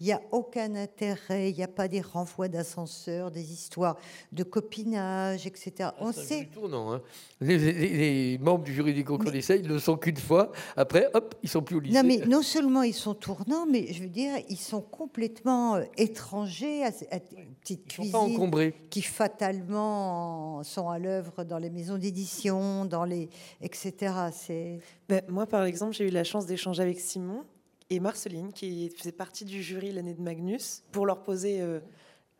[0.00, 3.98] Il n'y a aucun intérêt, il n'y a pas des renvois d'ascenseurs, des histoires
[4.32, 5.72] de copinage, etc.
[5.80, 6.48] Ah, On sait.
[6.54, 7.02] Tournant, hein.
[7.42, 10.52] les, membres du jury du concours d'essai, ils ne le sont qu'une fois.
[10.74, 11.94] Après, hop, ils sont plus au lycée.
[11.94, 15.84] Non, mais non seulement ils sont tournants, mais je veux dire, ils sont complètement euh,
[15.98, 23.04] étrangers à, cette petite cuisine qui fatalement sont à l'œuvre dans les maisons d'édition, dans
[23.04, 23.28] les
[23.60, 24.14] etc.
[24.32, 24.78] C'est.
[25.10, 27.44] Ben, moi, par exemple, j'ai eu la chance d'échanger avec Simon
[27.90, 31.80] et Marceline, qui faisait partie du jury l'année de Magnus, pour leur poser euh,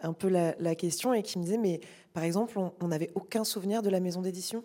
[0.01, 1.81] un peu la, question et qui me disait, mais
[2.15, 4.65] par exemple, on n'avait aucun souvenir de la maison d'édition.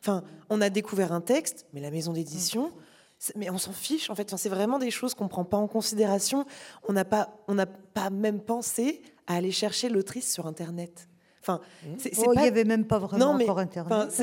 [0.00, 2.72] Enfin, on a découvert un texte, mais la maison d'édition,
[3.34, 4.34] mais on s'en fiche en fait.
[4.36, 6.44] c'est vraiment des choses qu'on ne prend pas en considération.
[6.86, 11.08] On n'a pas, on n'a pas même pensé à aller chercher l'autrice sur Internet.
[11.48, 11.88] Enfin, mmh.
[11.98, 14.20] c'est, oh, il n'y avait même pas vraiment non, mais, encore Internet.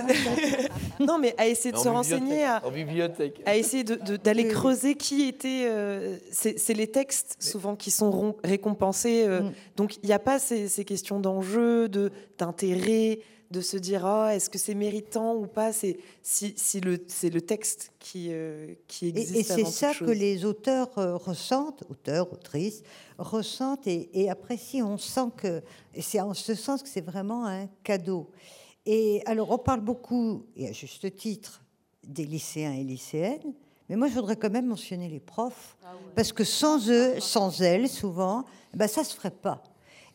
[0.99, 3.41] non, mais à essayer de se renseigner, à, en bibliothèque.
[3.45, 5.67] à essayer d'aller creuser qui était.
[5.69, 9.23] Euh, c'est, les textes souvent qui sont récompensés.
[9.25, 9.51] Euh, mmh.
[9.77, 13.19] Donc il n'y a pas ces, ces questions d'enjeu, de, d'intérêt
[13.53, 15.71] de se dire ah, est-ce que c'est méritant ou pas?
[15.71, 20.11] C'est si, si le c'est le texte qui euh, qui existe et, c'est ça que
[20.11, 22.81] les auteurs euh, ressentent auteurs autrices
[23.17, 24.89] ressentent et, et apprécient.
[24.89, 25.61] On sent que
[25.99, 28.31] c'est en ce sens que c'est vraiment un cadeau.
[28.85, 31.63] Et alors on parle beaucoup et à juste titre
[32.03, 33.53] des lycéens et lycéennes
[33.87, 35.77] Mais moi, je voudrais quand même mentionner les profs,
[36.15, 38.43] parce que sans eux, sans elles, souvent,
[38.73, 39.63] ben, ça ne se ferait pas.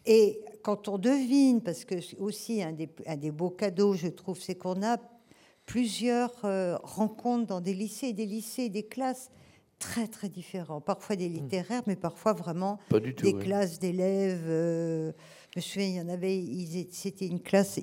[0.05, 4.39] Et quand on devine, parce que aussi un des, un des beaux cadeaux, je trouve,
[4.39, 4.99] c'est qu'on a
[5.65, 9.31] plusieurs euh, rencontres dans des lycées, des lycées, des classes
[9.79, 10.83] très très différents.
[10.83, 15.15] Parfois des littéraires, mais parfois vraiment des classes d'élèves.
[15.57, 16.45] Me souviens, il y en avait,
[16.91, 17.81] c'était une classe,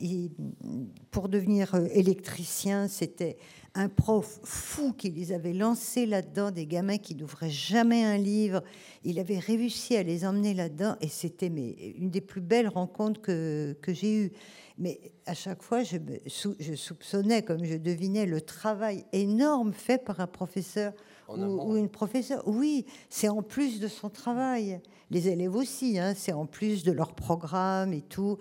[1.11, 3.38] pour devenir euh, électricien, c'était
[3.74, 8.63] un prof fou qui les avait lancés là-dedans, des gamins qui n'ouvraient jamais un livre.
[9.03, 13.76] Il avait réussi à les emmener là-dedans et c'était une des plus belles rencontres que,
[13.82, 14.32] que j'ai eues.
[14.78, 20.28] Mais à chaque fois, je, soupçonnais, comme je devinais, le travail énorme fait par un
[20.28, 20.93] professeur
[21.30, 22.43] ou, une professeure.
[22.45, 24.80] Oui, c'est en plus de son travail.
[25.11, 28.38] Les élèves aussi, hein, c'est en plus de leur programme et tout.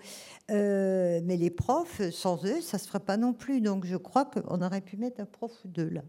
[0.51, 3.61] Euh, mais les profs, sans eux, ça se ferait pas non plus.
[3.61, 6.01] Donc je crois qu'on aurait pu mettre un prof ou deux là.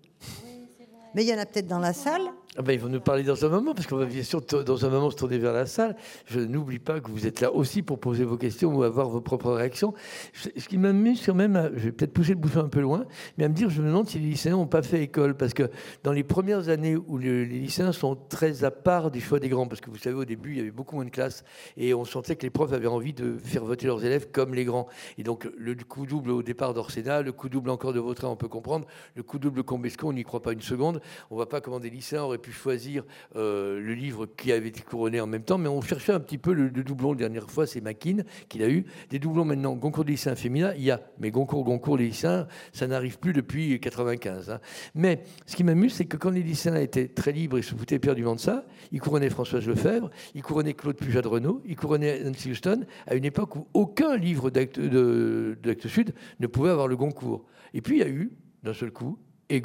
[1.15, 2.23] Mais il y en a peut-être dans la salle.
[2.59, 4.87] Ah ben, ils vont nous parler dans un moment, parce qu'on va bien sûr dans
[4.87, 5.95] un moment se tourner vers la salle.
[6.25, 9.21] Je n'oublie pas que vous êtes là aussi pour poser vos questions ou avoir vos
[9.21, 9.93] propres réactions.
[10.33, 13.05] Ce qui m'amuse quand même, je vais peut-être pousser le bouchon un peu loin,
[13.37, 15.53] mais à me dire, je me demande si les lycéens n'ont pas fait école, parce
[15.53, 15.71] que
[16.03, 19.67] dans les premières années où les lycéens sont très à part du choix des grands,
[19.67, 21.45] parce que vous savez, au début, il y avait beaucoup moins de classes,
[21.77, 24.65] et on sentait que les profs avaient envie de faire voter leurs élèves comme les
[24.65, 24.87] grands.
[25.19, 28.37] Et donc, le coup double au départ d'Orsena, le coup double encore de Vautrin, on
[28.37, 31.03] peut comprendre, le coup double Combesco, on n'y croit pas une seconde.
[31.31, 33.05] On ne voit pas comment des lycéens auraient pu choisir
[33.37, 36.39] euh, le livre qui avait été couronné en même temps, mais on cherchait un petit
[36.39, 37.13] peu le, doublon.
[37.13, 38.19] La dernière fois, c'est Makin
[38.49, 38.85] qu'il a eu.
[39.11, 41.01] Des doublons maintenant, Goncourt des lycéens féminins, il y a.
[41.19, 44.51] Mais Goncourt, Goncourt, les lycéens, ça n'arrive plus depuis 95.
[44.51, 44.61] Hein.
[44.95, 47.97] Mais ce qui m'amuse, c'est que quand les lycéens étaient très libres et se foutaient
[47.97, 52.23] éperdument de ça, ils couronnaient Françoise Lefebvre, ils couronnaient Claude Pujas de Renault, ils couronnaient
[52.25, 57.45] Nancy Houston, à une époque où aucun livre d'Acte Sud ne pouvait avoir le Goncourt.
[57.75, 58.33] Et puis il y a eu,
[58.63, 59.19] d'un seul coup,
[59.49, 59.61] et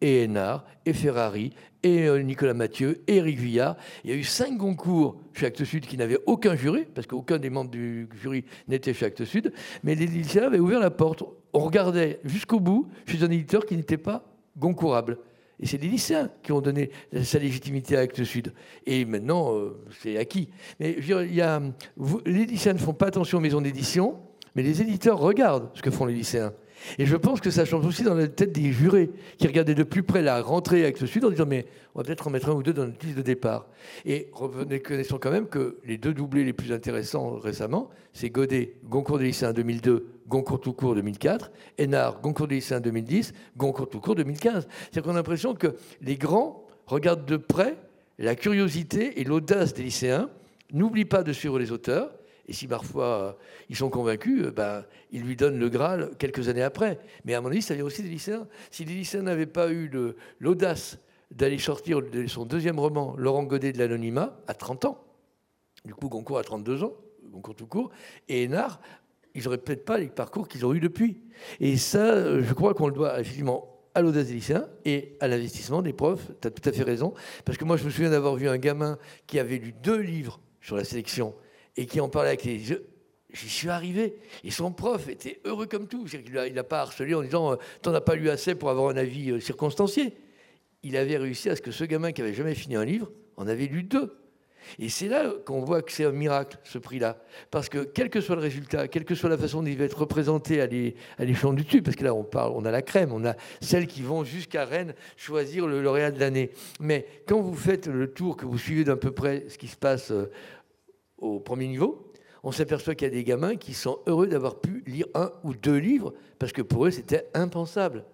[0.00, 3.76] et Hénard, et Ferrari, et euh, Nicolas Mathieu, et Eric Villard.
[4.04, 7.38] Il y a eu cinq concours chez Actes Sud qui n'avaient aucun jury, parce qu'aucun
[7.38, 9.52] des membres du jury n'était chez Actes Sud,
[9.84, 11.22] mais les lycéens avaient ouvert la porte.
[11.52, 14.24] On regardait jusqu'au bout chez un éditeur qui n'était pas
[14.60, 15.18] concourable.
[15.58, 16.90] Et c'est les lycéens qui ont donné
[17.22, 18.52] sa légitimité à Actes Sud.
[18.84, 20.50] Et maintenant, euh, c'est acquis.
[20.78, 20.98] Mais
[21.40, 21.60] a,
[22.26, 24.18] les lycéens ne font pas attention aux maisons d'édition,
[24.54, 26.52] mais les éditeurs regardent ce que font les lycéens.
[26.98, 29.82] Et je pense que ça change aussi dans la tête des jurés qui regardaient de
[29.82, 32.48] plus près la rentrée avec ce suite en disant mais on va peut-être en mettre
[32.50, 33.66] un ou deux dans notre liste de départ.
[34.04, 39.18] Et reconnaissons quand même que les deux doublés les plus intéressants récemment, c'est Godet, Goncourt
[39.18, 44.14] des lycéens 2002, Goncourt tout court 2004, Hénard, Goncourt des lycéens 2010, Goncourt tout court
[44.14, 44.66] 2015.
[44.68, 47.76] C'est-à-dire qu'on a l'impression que les grands regardent de près
[48.18, 50.30] la curiosité et l'audace des lycéens,
[50.72, 52.10] n'oublient pas de suivre les auteurs,
[52.48, 53.32] et si parfois euh,
[53.68, 56.98] ils sont convaincus, euh, ben, ils lui donnent le Graal quelques années après.
[57.24, 58.46] Mais à mon avis, ça vient aussi des lycéens.
[58.70, 59.90] Si les lycéens n'avaient pas eu
[60.38, 60.98] l'audace
[61.32, 65.04] d'aller sortir son deuxième roman, Laurent Godet de l'anonymat, à 30 ans,
[65.84, 66.92] du coup Goncourt à 32 ans,
[67.24, 67.90] Goncourt tout court,
[68.28, 68.80] et Hénard,
[69.34, 71.20] ils n'auraient peut-être pas les parcours qu'ils ont eu depuis.
[71.58, 75.82] Et ça, je crois qu'on le doit effectivement à l'audace des lycéens et à l'investissement
[75.82, 76.30] des profs.
[76.40, 77.12] Tu as tout à fait raison.
[77.44, 80.40] Parce que moi, je me souviens d'avoir vu un gamin qui avait lu deux livres
[80.60, 81.34] sur la sélection
[81.76, 82.86] et qui en parlait avec les yeux.
[83.32, 84.16] J'y suis arrivé.
[84.44, 86.06] Et son prof était heureux comme tout.
[86.06, 88.96] Il n'a pas harcelé en disant euh, T'en as pas lu assez pour avoir un
[88.96, 90.16] avis euh, circonstancié.
[90.82, 93.46] Il avait réussi à ce que ce gamin qui avait jamais fini un livre en
[93.46, 94.16] avait lu deux.
[94.78, 97.18] Et c'est là qu'on voit que c'est un miracle, ce prix-là.
[97.50, 99.84] Parce que quel que soit le résultat, quelle que soit la façon dont il va
[99.84, 100.66] être représenté à
[101.24, 103.86] l'échelon du dessus, parce que là, on, parle, on a la crème, on a celles
[103.86, 106.50] qui vont jusqu'à Rennes choisir le lauréat de l'année.
[106.80, 109.76] Mais quand vous faites le tour, que vous suivez d'un peu près ce qui se
[109.76, 110.30] passe euh,
[111.18, 112.12] au premier niveau,
[112.42, 115.54] on s'aperçoit qu'il y a des gamins qui sont heureux d'avoir pu lire un ou
[115.54, 118.04] deux livres, parce que pour eux, c'était impensable.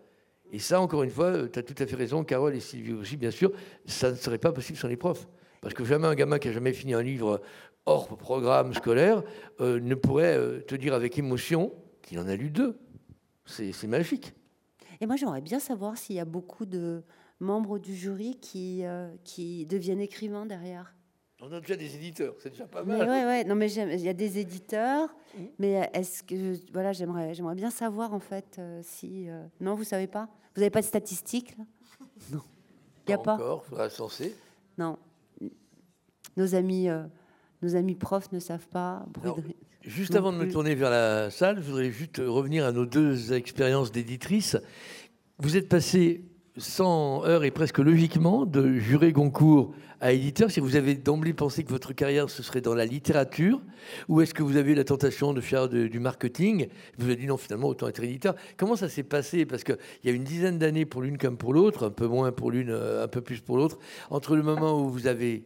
[0.52, 3.16] Et ça, encore une fois, tu as tout à fait raison, Carole et Sylvie aussi,
[3.16, 3.52] bien sûr,
[3.86, 5.26] ça ne serait pas possible sans les profs.
[5.60, 7.40] Parce que jamais un gamin qui a jamais fini un livre
[7.86, 9.22] hors programme scolaire
[9.60, 11.72] euh, ne pourrait euh, te dire avec émotion
[12.02, 12.78] qu'il en a lu deux.
[13.44, 14.34] C'est magique.
[15.00, 17.02] Et moi, j'aimerais bien savoir s'il y a beaucoup de
[17.40, 20.94] membres du jury euh, qui deviennent écrivains derrière.
[21.44, 22.98] On a déjà des éditeurs, c'est déjà pas mal.
[22.98, 25.42] Mais ouais, ouais, non, mais il y a des éditeurs, mmh.
[25.58, 29.82] mais est-ce que voilà, j'aimerais, j'aimerais bien savoir en fait euh, si euh, non, vous
[29.82, 31.64] savez pas, vous n'avez pas de statistiques là?
[32.30, 32.42] Non,
[33.08, 33.34] il y a pas.
[33.34, 34.36] Encore, faudra censer.
[34.78, 34.96] Non,
[36.36, 37.02] nos amis, euh,
[37.60, 39.04] nos amis profs ne savent pas.
[39.80, 43.32] juste avant de me tourner vers la salle, je voudrais juste revenir à nos deux
[43.32, 44.56] expériences d'éditrices.
[45.38, 46.22] Vous êtes passé
[46.56, 51.64] sans heure et presque logiquement de jurer Goncourt à éditeur Si vous avez d'emblée pensé
[51.64, 53.60] que votre carrière ce serait dans la littérature,
[54.08, 57.26] ou est-ce que vous avez eu la tentation de faire du marketing Vous avez dit
[57.26, 58.34] non, finalement, autant être éditeur.
[58.56, 59.46] Comment ça s'est passé?
[59.46, 62.32] Parce qu'il y a une dizaine d'années pour l'une comme pour l'autre, un peu moins
[62.32, 63.78] pour l'une, euh, un peu plus pour l'autre,
[64.10, 65.44] entre le moment où vous avez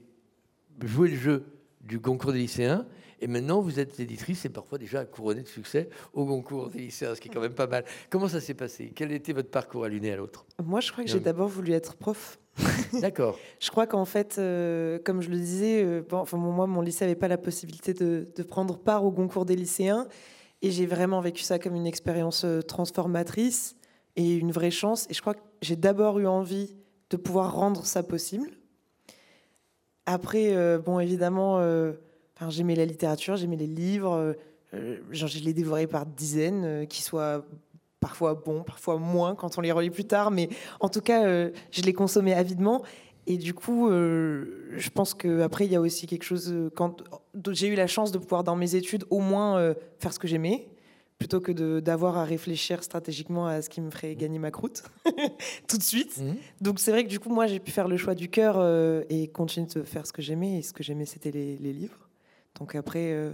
[0.84, 1.44] joué le jeu
[1.82, 2.84] du concours des lycéens
[3.20, 7.14] et maintenant, vous êtes éditrice et parfois déjà couronnée de succès au concours des lycéens,
[7.14, 7.84] ce qui est quand même pas mal.
[8.10, 8.92] Comment ça s'est passé?
[8.94, 10.44] Quel était votre parcours à l'une et à l'autre?
[10.62, 12.38] Moi, je crois que j'ai d'abord voulu être prof.
[13.00, 13.38] D'accord.
[13.60, 17.04] je crois qu'en fait, euh, comme je le disais, euh, bon, enfin, moi, mon lycée
[17.04, 20.06] n'avait pas la possibilité de, prendre part au concours des lycéens.
[20.62, 23.76] Et j'ai vraiment vécu ça comme une expérience euh, transformatrice
[24.16, 25.06] et une vraie chance.
[25.10, 26.74] Et je crois que j'ai d'abord eu envie
[27.10, 28.50] de pouvoir rendre ça possible.
[30.06, 31.60] Après, bon, évidemment,
[32.48, 34.12] j'aimais la littérature, j'aimais les livres.
[34.12, 34.32] Euh,
[34.74, 37.44] euh, genre, je les dévorais par dizaines, euh, qui soient
[38.00, 40.30] parfois bons, parfois moins quand on les relit plus tard.
[40.30, 40.48] Mais
[40.80, 42.82] en tout cas, je les consommais avidement.
[43.26, 46.54] Et du coup, je pense qu'après, il y a aussi quelque chose.
[46.76, 47.02] Quand
[47.50, 50.68] j'ai eu la chance de pouvoir, dans mes études, au moins faire ce que j'aimais,
[51.18, 54.84] plutôt que d'avoir à réfléchir stratégiquement à ce qui me ferait gagner ma croûte
[55.66, 56.18] tout de suite.
[56.18, 56.34] Mmh.
[56.60, 58.64] Donc c'est vrai que du coup, moi, j'ai pu faire le choix du cœur
[59.10, 60.58] et continuer de faire ce que j'aimais.
[60.58, 62.05] Et ce que j'aimais, c'était les, livres.
[62.58, 63.30] Donc après, euh,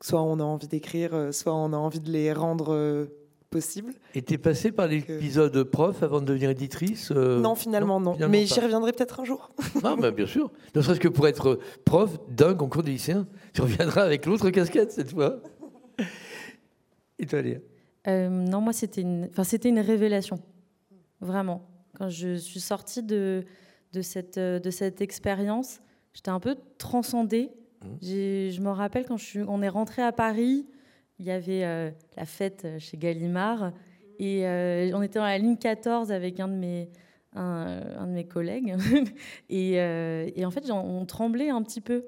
[0.00, 3.06] soit on a envie d'écrire, euh, soit on a envie de les rendre euh,
[3.50, 3.92] possibles.
[4.14, 8.16] Et tu es passée par l'épisode prof avant de devenir éditrice Non, finalement non.
[8.28, 9.50] Mais j'y reviendrai peut-être un jour.
[9.82, 10.50] ah, bah, bien sûr.
[10.74, 13.26] Ne serait-ce que pour être prof d'un concours de lycéens.
[13.52, 15.40] Tu reviendras avec l'autre casquette cette fois.
[17.18, 17.58] Et toi, Léa?
[18.28, 19.28] Non, moi, c'était une...
[19.30, 20.40] Enfin, c'était une révélation.
[21.20, 21.62] Vraiment.
[21.96, 23.44] Quand je suis sortie de,
[23.92, 25.80] de cette, de cette expérience,
[26.12, 27.50] j'étais un peu transcendée
[28.02, 30.66] je me rappelle quand je suis, on est rentré à Paris,
[31.18, 33.72] il y avait euh, la fête euh, chez Gallimard
[34.18, 36.90] et euh, on était dans la ligne 14 avec un de mes,
[37.34, 38.76] un, de mes collègues
[39.48, 42.04] et, et, en fait on, tremblait un petit peu.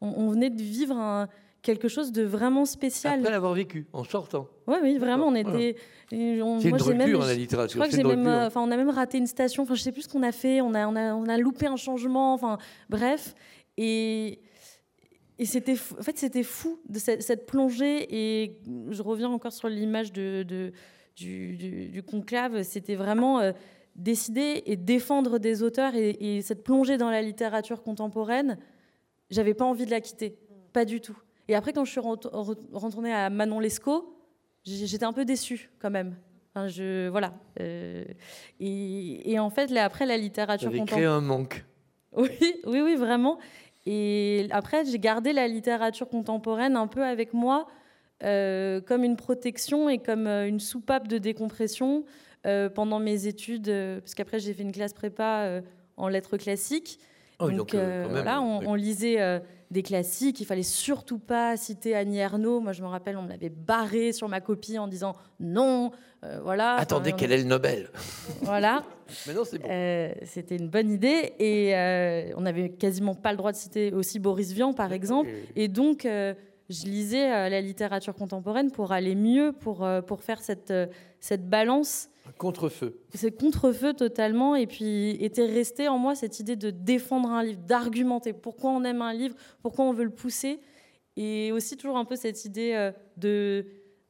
[0.00, 1.28] On, venait de vivre un,
[1.60, 3.20] quelque chose de vraiment spécial.
[3.20, 4.48] Après l'avoir vécu, en sortant.
[4.66, 5.76] Oui, oui, vraiment, on était.
[6.08, 7.84] C'est une même, la littérature.
[7.84, 9.64] Je crois que même, enfin, on a même raté une station.
[9.64, 10.62] Enfin, je sais plus ce qu'on a fait.
[10.62, 12.32] On a, on a, on a loupé un changement.
[12.32, 12.56] Enfin,
[12.88, 13.34] bref.
[13.76, 14.40] Et
[15.40, 18.60] et c'était en fait c'était fou de cette, plongée et
[18.90, 20.44] je reviens encore sur l'image de,
[21.16, 22.62] du, conclave.
[22.62, 23.52] C'était vraiment euh,
[23.96, 28.58] décider et défendre des auteurs et, cette plongée dans la littérature contemporaine
[29.30, 30.36] j'avais pas envie de la quitter.
[30.74, 31.16] Pas du tout.
[31.48, 34.14] Et après quand je suis retournée à Manon Lescaut
[34.66, 36.16] j'étais un peu déçue quand même.
[36.54, 38.04] Je voilà euh,
[38.58, 41.64] et, en fait là, après la littérature contemporaine créé un manque.
[42.12, 42.28] Oui
[42.66, 43.38] oui oui vraiment
[43.86, 47.66] et après, j'ai gardé la littérature contemporaine un peu avec moi
[48.22, 52.04] euh, comme une protection et comme euh, une soupape de décompression
[52.46, 55.62] euh, pendant mes études, parce qu'après j'ai fait une classe prépa
[55.96, 56.98] en lettres classiques.
[57.38, 59.40] Oh, donc, voilà, on, lisait
[59.70, 60.40] des classiques.
[60.40, 62.60] Il fallait surtout pas citer Annie Ernaux.
[62.60, 65.90] Moi, je me rappelle, on me l'avait barré sur ma copie en disant non.
[66.42, 66.76] voilà.
[66.76, 67.90] Attendez, quel est le Nobel?
[68.42, 68.84] Voilà.
[69.26, 69.68] Mais non, c'est bon.
[70.26, 71.34] C'était une bonne idée.
[71.38, 71.72] Et
[72.36, 75.30] on n'avait quasiment pas le droit de citer aussi Boris Vian, par exemple.
[75.56, 80.72] Et donc, je lisais la littérature contemporaine pour aller mieux, pour, pour faire cette,
[81.20, 83.00] cette balance Contre-feu.
[83.14, 84.54] C'est contre-feu totalement.
[84.54, 88.84] Et puis était resté en moi cette idée de défendre un livre, d'argumenter pourquoi on
[88.84, 90.60] aime un livre, pourquoi on veut le pousser.
[91.16, 93.66] Et aussi toujours un peu cette idée euh, de,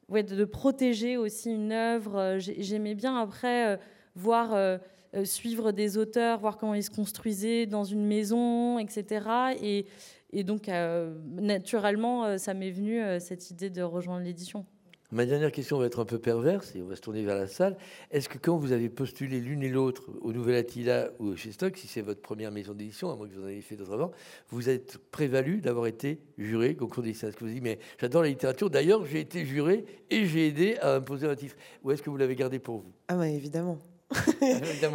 [0.09, 2.17] ouais, de, protéger aussi une œuvre.
[2.17, 3.77] Euh, j'aimais bien après euh,
[4.15, 4.79] voir,
[5.25, 9.57] suivre des auteurs, voir comment ils se construisaient dans une maison, etc.
[9.61, 9.87] Et,
[10.33, 14.67] et donc, naturellement, ça m'est venu cette idée de rejoindre l'édition.
[15.13, 17.49] Ma dernière question va être un peu perverse et on va se tourner vers la
[17.49, 17.77] salle.
[18.13, 21.77] Est-ce que quand vous avez postulé l'une et l'autre au Nouvel Attila ou chez Stock,
[21.77, 24.13] si c'est votre première maison d'édition, à moins que vous en ayez fait d'autres avant,
[24.51, 28.29] vous êtes prévalu d'avoir été juré concours des Est-ce que vous dites, mais j'adore la
[28.29, 32.11] littérature, d'ailleurs j'ai été juré et j'ai aidé à imposer un titre Ou est-ce que
[32.11, 32.93] vous l'avez gardé pour vous?
[33.09, 33.79] Ah, oui, évidemment.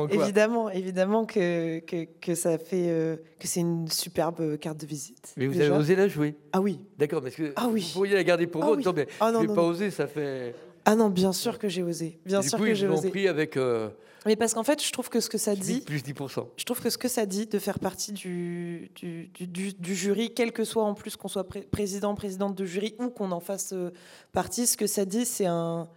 [0.09, 5.33] évidemment, évidemment, que, que, ça fait euh, que c'est une superbe carte de visite.
[5.37, 6.79] Mais vous avez osé la jouer Ah oui.
[6.97, 7.87] D'accord, mais est-ce que ah, oui.
[7.87, 10.53] vous pourriez la garder pour ah vous mais ah non, pas osé, ça fait.
[10.85, 12.19] Ah non, bien sûr que j'ai osé.
[12.25, 13.09] Bien sûr que j'ai osé.
[13.09, 13.57] pris avec.
[13.57, 13.89] Euh,
[14.25, 15.81] mais parce qu'en fait, je trouve que ce que ça dit.
[15.81, 16.47] Plus 10%.
[16.57, 20.51] Je trouve que ce que ça dit de faire partie du, du, du, jury, quel
[20.51, 23.91] que soit en plus qu'on soit président, présidente de jury ou qu'on en fasse euh,
[24.31, 25.87] partie, ce que ça dit, c'est un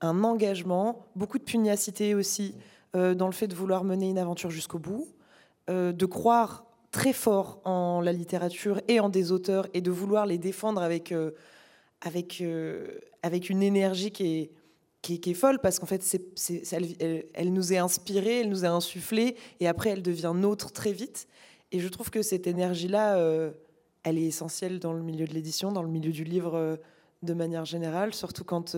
[0.00, 2.54] un engagement, beaucoup de pugnacité aussi
[2.94, 5.08] euh, dans le fait de vouloir mener une aventure jusqu'au bout,
[5.68, 10.24] euh, de croire très fort en la littérature et en des auteurs et de vouloir
[10.24, 11.32] les défendre avec, euh,
[12.00, 12.42] avec,
[13.22, 14.50] avec une énergie qui est,
[15.02, 16.02] qui, est, folle parce qu'en fait,
[17.34, 21.28] elle, nous est inspirée, elle nous a insufflé, et après, elle devient nôtre très vite.
[21.72, 23.18] Et je trouve que cette énergie-là,
[24.02, 26.78] elle est essentielle dans le milieu de l'édition, dans le milieu du livre
[27.22, 28.74] de manière générale, surtout quand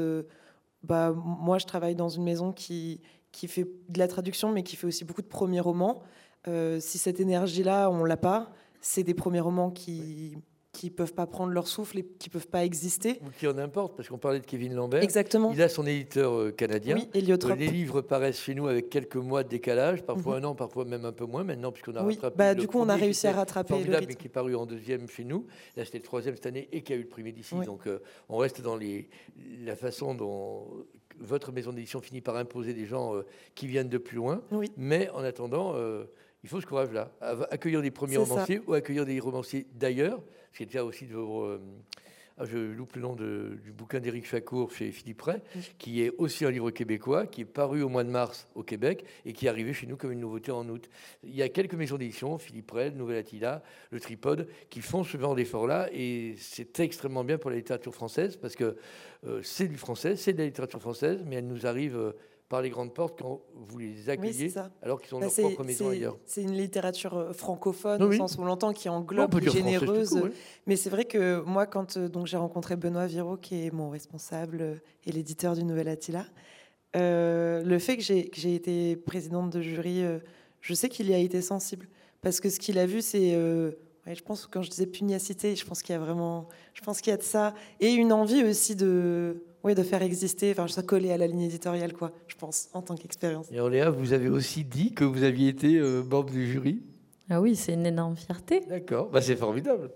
[0.83, 3.01] bah, moi, je travaille dans une maison qui,
[3.33, 6.03] qui fait de la traduction, mais qui fait aussi beaucoup de premiers romans.
[6.47, 10.37] si cette énergie-là, on l'a pas, c'est des premiers romans qui
[10.73, 13.21] qui peuvent pas prendre leur souffle et qui peuvent pas exister.
[13.25, 15.03] Ou qui en importe, parce qu'on parlait de Kevin Lambert.
[15.03, 15.51] Exactement.
[15.53, 16.97] Il a son éditeur euh, canadien.
[16.97, 17.59] Oui, Heliotrope.
[17.59, 20.45] Les livres paraissent chez nous avec quelques mois de décalage, parfois mhm.
[20.45, 22.37] un an, parfois même un peu moins maintenant, puisqu'on a oui, rattrapé.
[22.37, 24.07] Bah, du coup, on a réussi à rattraper le rythme.
[24.09, 25.47] mais qui est paru en deuxième chez nous.
[25.77, 27.55] Là, c'était le troisième cette année et qui a eu le premier d'ici.
[27.65, 29.09] Donc, euh, on reste dans les,
[29.65, 30.67] la façon dont
[31.19, 33.23] votre maison d'édition finit par imposer des gens euh,
[33.55, 34.43] qui viennent de plus loin.
[34.53, 34.71] Oui.
[34.77, 35.75] Mais en attendant,
[36.43, 37.11] il faut ce courage-là.
[37.51, 40.23] Accueillir des premiers romanciers ou accueillir des romanciers d'ailleurs
[40.55, 41.45] qui est déjà aussi de vos.
[41.45, 41.61] Euh,
[42.41, 45.41] ah, je loupe le nom du bouquin d'Éric Chacour chez Philippe Ray,
[45.77, 49.05] qui est aussi un livre québécois, qui est paru au mois de mars au Québec
[49.25, 50.89] et qui est arrivé chez nous comme une nouveauté en août.
[51.25, 53.61] Il y a quelques maisons d'édition, Philippe Ray, Nouvelle Attila,
[53.91, 58.37] Le Tripode, qui font ce genre d'effort-là et c'est extrêmement bien pour la littérature française
[58.37, 58.77] parce que
[59.27, 61.97] euh, c'est du français, c'est de la littérature française, mais elle nous arrive.
[61.97, 62.13] Euh,
[62.49, 65.65] par les grandes portes quand vous les accueillez, alors qu'ils sont dans bah, leur propre
[65.65, 66.19] maison ailleurs.
[66.25, 70.19] C'est une littérature euh, francophone, au sens où l'entend, qui englobe, généreuse.
[70.67, 73.91] Mais c'est vrai que moi, quand euh, donc j'ai rencontré Benoît Viro, qui est mon
[73.91, 74.75] responsable euh,
[75.05, 76.25] et l'éditeur du Nouvel Attila,
[76.95, 80.03] le fait que j'ai été présidente de jury,
[80.61, 81.87] je sais qu'il y a été sensible.
[82.23, 83.37] Parce que ce qu'il a vu, c'est
[84.15, 87.01] je pense que quand je disais pugnacité, je pense qu'il y a vraiment, je pense
[87.01, 90.67] qu'il y a de ça et une envie aussi de, oui, de faire exister, enfin,
[90.67, 93.47] ça coller à la ligne éditoriale, quoi, je pense, en tant qu'expérience.
[93.53, 96.83] Et Léa, vous avez aussi dit que vous aviez été euh, membre du jury
[97.29, 98.61] Ah oui, c'est une énorme fierté.
[98.69, 99.91] D'accord, bah, c'est formidable.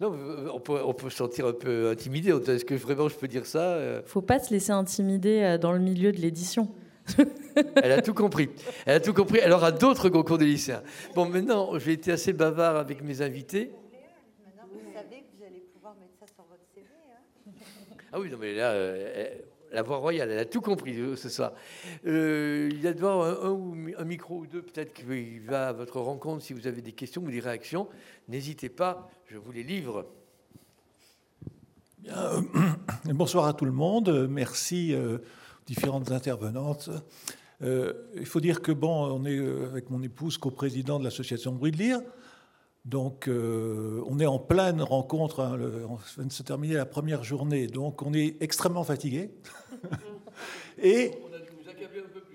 [0.00, 0.14] Non,
[0.54, 2.30] on peut, on peut se sentir un peu intimidé.
[2.30, 4.00] Est-ce que vraiment je peux dire ça euh?
[4.06, 6.68] Faut pas se laisser intimider euh, dans le milieu de l'édition.
[7.82, 8.48] Elle a tout compris.
[8.86, 9.40] Elle a tout compris.
[9.42, 10.82] Elle aura d'autres concours de lycéens.
[11.14, 13.72] Bon, maintenant, j'ai été assez bavard avec mes invités.
[18.10, 19.28] Ah oui, non, mais là, euh,
[19.70, 21.52] la voix royale, elle a tout compris euh, ce soir.
[22.06, 26.42] Euh, il y a devant un, micro ou deux, peut-être qu'il va à votre rencontre
[26.42, 27.86] si vous avez des questions ou des réactions.
[28.28, 30.06] N'hésitez pas, je vous les livre.
[33.04, 34.26] Bonsoir à tout le monde.
[34.30, 35.18] Merci aux
[35.66, 36.88] différentes intervenantes.
[37.60, 41.76] il faut dire que, bon, on est avec mon épouse co-président de l'association Bruit de
[41.76, 42.00] Lire.
[42.84, 45.40] Donc, euh, on est en pleine rencontre.
[45.40, 45.58] Hein,
[45.88, 49.30] on vient de se terminer la première journée, donc on est extrêmement fatigué.
[50.82, 51.12] et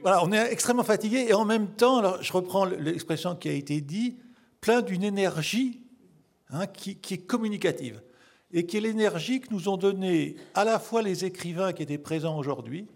[0.03, 3.53] voilà, on est extrêmement fatigué et en même temps, alors je reprends l'expression qui a
[3.53, 4.19] été dite,
[4.59, 5.81] plein d'une énergie
[6.49, 8.01] hein, qui, est communicative
[8.51, 11.97] et qui est l'énergie que nous ont donnée à la fois les écrivains qui étaient
[11.97, 12.87] présents aujourd'hui.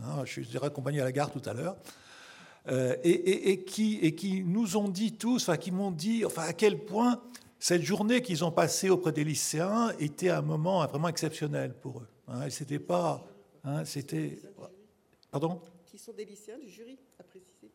[0.00, 1.76] Hein, je suis accompagné à la gare tout à l'heure
[2.68, 6.52] euh, et, qui, et qui nous ont dit tous, enfin qui m'ont dit, enfin à
[6.52, 7.20] quel point
[7.58, 12.08] cette journée qu'ils ont passée auprès des lycéens était un moment vraiment exceptionnel pour eux.
[12.28, 13.24] Hein, et c'était pas,
[13.64, 14.38] hein, c'était,
[15.30, 15.60] pardon?
[15.86, 17.70] Qui sont des lycéens du jury, à préciser.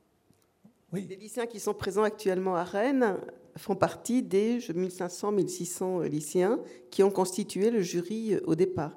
[0.93, 1.07] Oui.
[1.09, 3.17] Les lycéens qui sont présents actuellement à Rennes
[3.57, 6.59] font partie des 1500-1600 lycéens
[6.91, 8.91] qui ont constitué le jury au départ.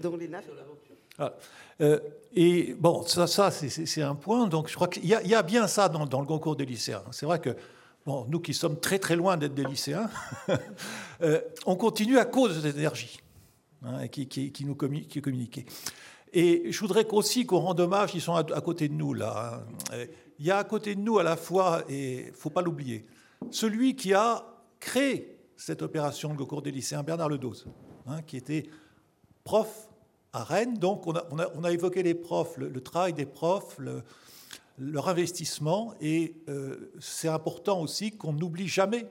[0.00, 0.28] Dont les
[1.18, 1.32] ah.
[1.80, 2.00] Euh,
[2.34, 4.46] et bon, ça, c'est un point.
[4.46, 7.02] Donc, je crois qu'il y, a bien ça dans, le concours des lycéens.
[7.10, 7.56] C'est vrai que
[8.04, 10.10] bon, nous qui sommes très très loin d'être des lycéens,
[11.22, 13.20] euh, on continue à cause de cette énergie
[13.82, 15.66] hein, qui, nous qui est communiquée.
[16.32, 19.64] Et je voudrais aussi qu'on rende hommage, ils sont à, côté de nous là.
[19.92, 20.04] Hein.
[20.38, 23.06] Il y a à côté de nous à la fois, et il faut pas l'oublier,
[23.50, 24.44] celui qui a
[24.78, 27.66] créé cette opération de concours des lycéens, Bernard Ledoz,
[28.06, 28.68] hein, qui était
[29.44, 29.85] prof
[30.36, 30.74] à Rennes.
[30.74, 31.14] Donc, on
[31.64, 33.80] a, évoqué les profs, le, travail des profs,
[34.78, 35.94] leur investissement.
[36.00, 39.06] Et euh, c'est important aussi qu'on n'oublie jamais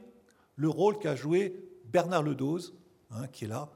[0.56, 2.76] le rôle qu'a joué Bernard Ledoz,
[3.12, 3.70] hein, qui est là,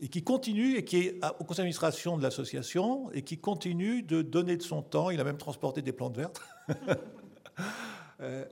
[0.00, 4.22] et qui continue, et qui est au conseil d'administration de l'association, et qui continue de
[4.22, 5.10] donner de son temps.
[5.10, 6.40] Il a même transporté des plantes vertes.
[8.20, 8.44] euh,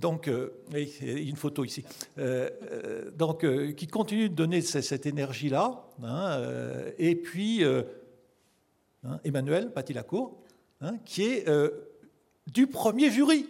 [0.00, 1.84] donc, euh, une photo ici.
[2.18, 3.44] Euh, euh, donc,
[3.74, 5.84] qui continue de donner cette, énergie-là.
[6.02, 6.42] Hein,
[6.98, 10.42] et puis, hein, Emmanuel Paty-Lacour,
[10.80, 11.46] hein, qui est
[12.46, 13.46] du premier jury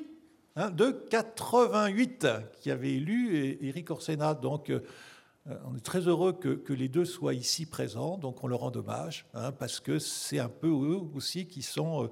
[0.56, 2.26] de 88,
[2.60, 4.34] qui avait élu Éric Orsena.
[4.34, 4.72] Donc,
[5.46, 8.18] on est très heureux que, que, les deux soient ici présents.
[8.18, 9.26] Donc, on leur rend hommage,
[9.58, 12.10] parce que c'est un peu eux aussi qui sont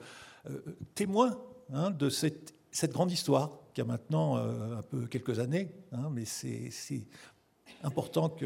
[0.94, 1.36] témoins
[1.70, 6.10] de cette, cette grande histoire il y a maintenant euh, un peu quelques années, hein,
[6.10, 6.72] mais c'est
[7.84, 8.36] important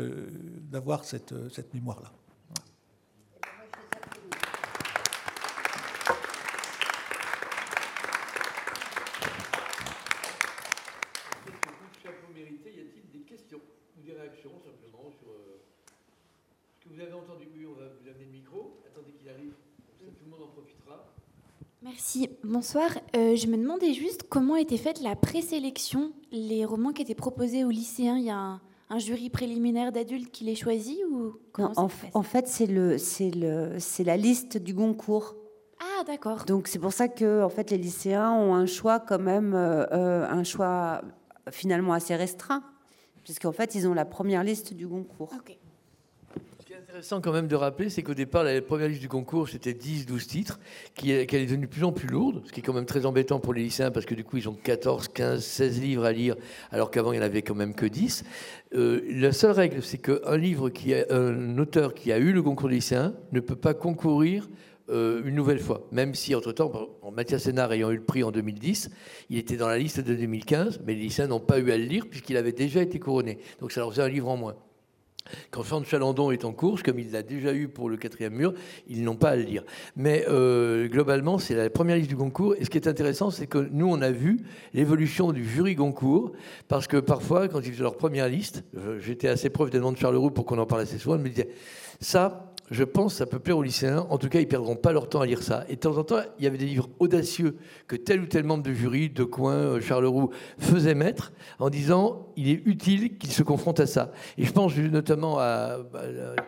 [0.70, 2.12] d'avoir cette, cette mémoire-là.
[21.82, 22.28] Merci.
[22.52, 22.90] Bonsoir.
[23.16, 27.64] Euh, je me demandais juste comment était faite la présélection, les romans qui étaient proposés
[27.64, 28.18] aux lycéens.
[28.18, 28.60] Il y a un,
[28.90, 34.04] un jury préliminaire d'adultes qui les choisit ou en, fait, c'est le, c'est le, c'est
[34.04, 35.34] la liste du Goncourt.
[35.80, 36.44] Ah, d'accord.
[36.44, 39.86] Donc c'est pour ça que en fait les lycéens ont un choix quand même, euh,
[39.92, 41.00] euh, un choix
[41.50, 42.62] finalement assez restreint,
[43.24, 45.32] puisqu'en fait ils ont la première liste du Goncourt.
[46.92, 50.26] Intéressant quand même de rappeler, c'est qu'au départ, la première liste du concours, c'était 10-12
[50.26, 50.60] titres,
[50.94, 53.06] qui est- est devenue de plus en plus lourde, ce qui est quand même très
[53.06, 56.12] embêtant pour les lycéens, parce que du coup, ils ont 14, 15, 16 livres à
[56.12, 56.36] lire,
[56.70, 58.24] alors qu'avant, il n'y en avait quand même que 10.
[58.74, 62.42] Euh, la seule règle, c'est qu'un livre qui a, un auteur qui a eu le
[62.42, 64.50] concours des lycéens ne peut pas concourir
[64.90, 66.70] euh, une nouvelle fois, même si entre-temps,
[67.10, 68.90] Mathias Sénard ayant eu le prix en 2010,
[69.30, 71.84] il était dans la liste de 2015, mais les lycéens n'ont pas eu à le
[71.84, 73.38] lire puisqu'il avait déjà été couronné.
[73.60, 74.56] Donc ça leur faisait un livre en moins.
[75.50, 78.54] Quand de Chalandon est en course, comme il l'a déjà eu pour le quatrième mur,
[78.88, 79.64] ils n'ont pas à le lire.
[79.96, 82.54] Mais euh, globalement, c'est la première liste du concours.
[82.58, 84.40] Et ce qui est intéressant, c'est que nous, on a vu
[84.74, 86.32] l'évolution du jury Goncourt,
[86.68, 88.64] parce que parfois, quand ils faisaient leur première liste,
[89.00, 91.28] j'étais assez proche des demandes de Charleroux pour qu'on en parle assez souvent, ils me
[91.28, 91.50] disaient
[92.00, 92.51] ça.
[92.70, 94.06] Je pense ça peut plaire aux lycéens.
[94.08, 95.64] En tout cas, ils perdront pas leur temps à lire ça.
[95.68, 97.56] Et de temps en temps, il y avait des livres audacieux
[97.86, 102.28] que tel ou tel membre de jury, de coin, euh, Charleroux, faisait mettre en disant
[102.36, 104.12] il est utile qu'il se confronte à ça.
[104.38, 106.00] Et je pense notamment à, bah,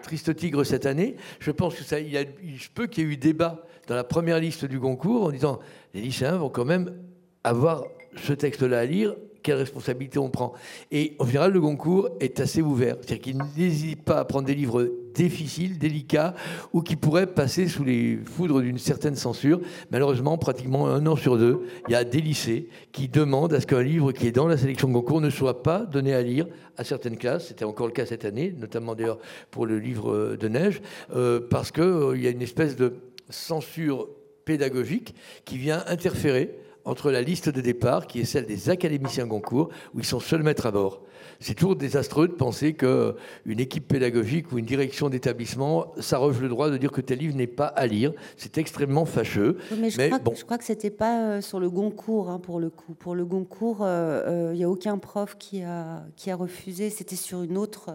[0.02, 1.16] Triste Tigre cette année.
[1.40, 4.38] Je pense que ça, il, y a, qu'il y ait eu débat dans la première
[4.38, 5.58] liste du concours en disant
[5.92, 6.96] les lycéens vont quand même
[7.42, 7.84] avoir
[8.16, 9.14] ce texte-là à lire.
[9.42, 10.54] Quelle responsabilité on prend?
[10.90, 12.96] Et en général, le concours est assez ouvert.
[13.02, 16.34] C'est-à-dire qu'il n'hésite pas à prendre des livres difficiles, délicats,
[16.72, 19.60] ou qui pourraient passer sous les foudres d'une certaine censure.
[19.90, 23.66] Malheureusement, pratiquement un an sur deux, il y a des lycées qui demandent à ce
[23.66, 26.46] qu'un livre qui est dans la sélection concours ne soit pas donné à lire
[26.76, 27.48] à certaines classes.
[27.48, 29.18] C'était encore le cas cette année, notamment d'ailleurs
[29.50, 30.82] pour le livre euh, de neige,
[31.14, 32.94] euh, parce qu'il y a une espèce de
[33.30, 34.08] censure
[34.44, 35.14] pédagogique
[35.44, 40.00] qui vient interférer entre la liste de départ, qui est celle des académiciens Goncourt, où
[40.00, 41.02] ils sont seuls maîtres à bord.
[41.40, 46.70] C'est toujours désastreux de penser qu'une équipe pédagogique ou une direction d'établissement s'arroge le droit
[46.70, 48.12] de dire que tel livre n'est pas à lire.
[48.36, 49.58] C'est extrêmement fâcheux.
[49.70, 50.30] Oui, Mais je, Mais crois, bon.
[50.32, 52.94] que, je crois que c'était pas euh, sur le Goncourt hein, pour le coup.
[52.94, 56.90] Pour le Goncourt, il n'y a aucun prof qui a, qui a refusé.
[56.90, 57.90] C'était sur, une autre,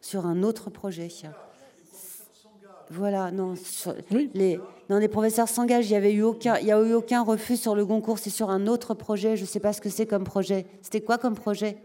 [0.00, 1.08] sur un autre projet.
[2.90, 3.94] Voilà, non, sur
[4.34, 4.60] les,
[4.90, 5.86] non, les professeurs s'engagent.
[5.86, 8.18] Il n'y avait eu aucun, il y a eu aucun refus sur le Goncourt.
[8.18, 9.36] C'est sur un autre projet.
[9.36, 10.66] Je ne sais pas ce que c'est comme projet.
[10.82, 11.76] C'était quoi comme projet?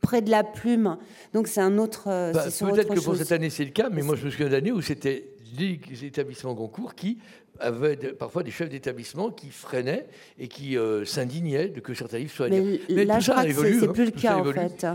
[0.00, 0.96] Près de la plume.
[1.34, 2.04] Donc c'est un autre.
[2.08, 4.48] euh, Bah, Peut-être que pour cette année c'est le cas, mais moi je me souviens
[4.48, 5.26] d'années où c'était
[5.58, 7.18] les établissements Goncourt qui
[7.58, 10.06] avaient parfois des chefs d'établissement qui freinaient
[10.38, 13.06] et qui euh, s'indignaient de que certains livres soient Mais lire.
[13.06, 14.86] là, tout je ça crois que c'est hein, plus le cas en fait.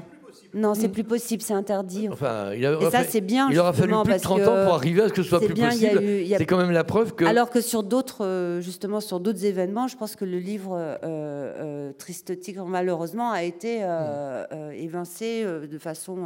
[0.56, 2.08] Non, c'est plus possible, c'est interdit.
[2.10, 3.50] Enfin, il a- Et ça, c'est bien.
[3.52, 5.30] Il aura fallu plus de parce 30 que ans pour arriver à ce que ce
[5.30, 5.98] soit plus bien, possible.
[6.34, 7.26] a- C'est quand même la preuve que.
[7.26, 10.98] Alors que sur d'autres, euh, justement, sur d'autres événements, je pense que le livre euh,
[11.04, 16.20] euh, Triste Tigre, malheureusement, a été euh, euh, évincé de façon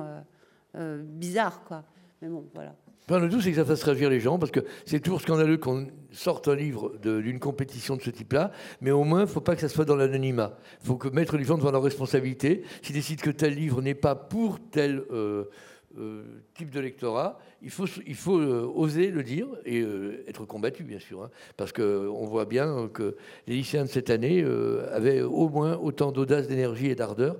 [1.03, 1.83] bizarre, quoi.
[2.21, 2.75] Mais bon, voilà.
[3.17, 5.87] Le tout, c'est que ça fasse réagir les gens, parce que c'est toujours scandaleux qu'on
[6.11, 9.55] sorte un livre d'une compétition de ce type-là, mais au moins, il ne faut pas
[9.55, 10.57] que ça soit dans l'anonymat.
[10.83, 12.61] Il faut mettre les gens devant leurs responsabilités.
[12.83, 15.45] S'ils décident que tel livre n'est pas pour tel euh,
[15.97, 16.23] euh,
[16.53, 17.85] type de lectorat, il faut,
[18.39, 19.83] euh, oser le dire et
[20.27, 21.23] être combattu, bien sûr.
[21.23, 23.15] hein, parce qu'on voit bien que
[23.47, 24.45] les lycéens de cette année
[24.91, 27.37] avaient au moins autant d'audace, d'énergie et d'ardeur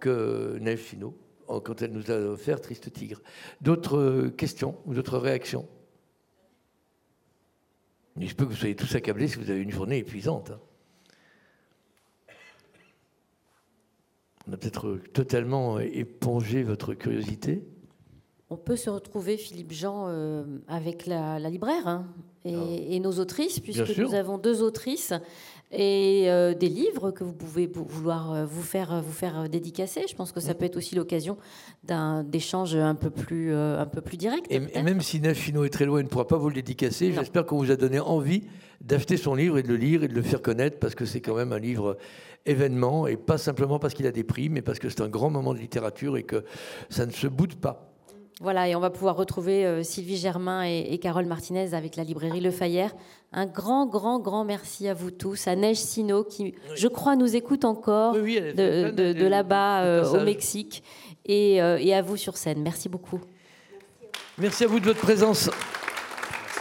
[0.00, 1.14] que Finot en-
[1.60, 3.20] quand elle nous a offert Triste Tigre.
[3.60, 5.68] D'autres euh, questions ou d'autres réactions?
[8.20, 10.50] Il se peut que vous soyez tous accablés si vous avez une journée épuisante.
[10.50, 10.60] hein.
[14.48, 17.62] On a peut-être euh, totalement euh, épongé votre curiosité.
[18.50, 22.06] On peut se retrouver, Philippe Jean, euh, avec la, la libraire hein,
[22.44, 25.14] et, et nos autrices, puisque nous avons deux autrices
[25.72, 29.48] et euh, des livres que vous pouvez vou- vouloir euh, vous faire, vous faire euh,
[29.48, 30.04] dédicacer.
[30.08, 31.38] Je pense que ça peut être aussi l'occasion
[31.84, 34.46] d'un d'échanges un peu plus, euh, un peu plus direct.
[34.50, 36.54] Et, et même si Neige Finot est très loin et ne pourra pas vous le
[36.54, 38.42] dédicacer, j'espère qu'on vous a donné envie
[38.82, 41.20] d'acheter son livre et de le lire et de le faire connaître parce que c'est
[41.20, 41.96] quand même un livre
[42.44, 45.30] événement et pas simplement parce qu'il a des prix, mais parce que c'est un grand
[45.30, 46.44] moment de littérature et que
[46.90, 47.91] ça ne se boude pas.
[48.42, 52.02] Voilà, et on va pouvoir retrouver euh, Sylvie Germain et, et Carole Martinez avec la
[52.02, 52.92] librairie Le Fayère.
[53.32, 57.36] Un grand, grand, grand merci à vous tous, à Neige Sino qui, je crois, nous
[57.36, 60.24] écoute encore de, là-bas euh, au.
[60.24, 60.82] Mexique,
[61.24, 62.62] et, euh, et à vous sur scène.
[62.62, 63.20] Merci beaucoup.
[64.38, 65.48] Merci à vous de votre présence.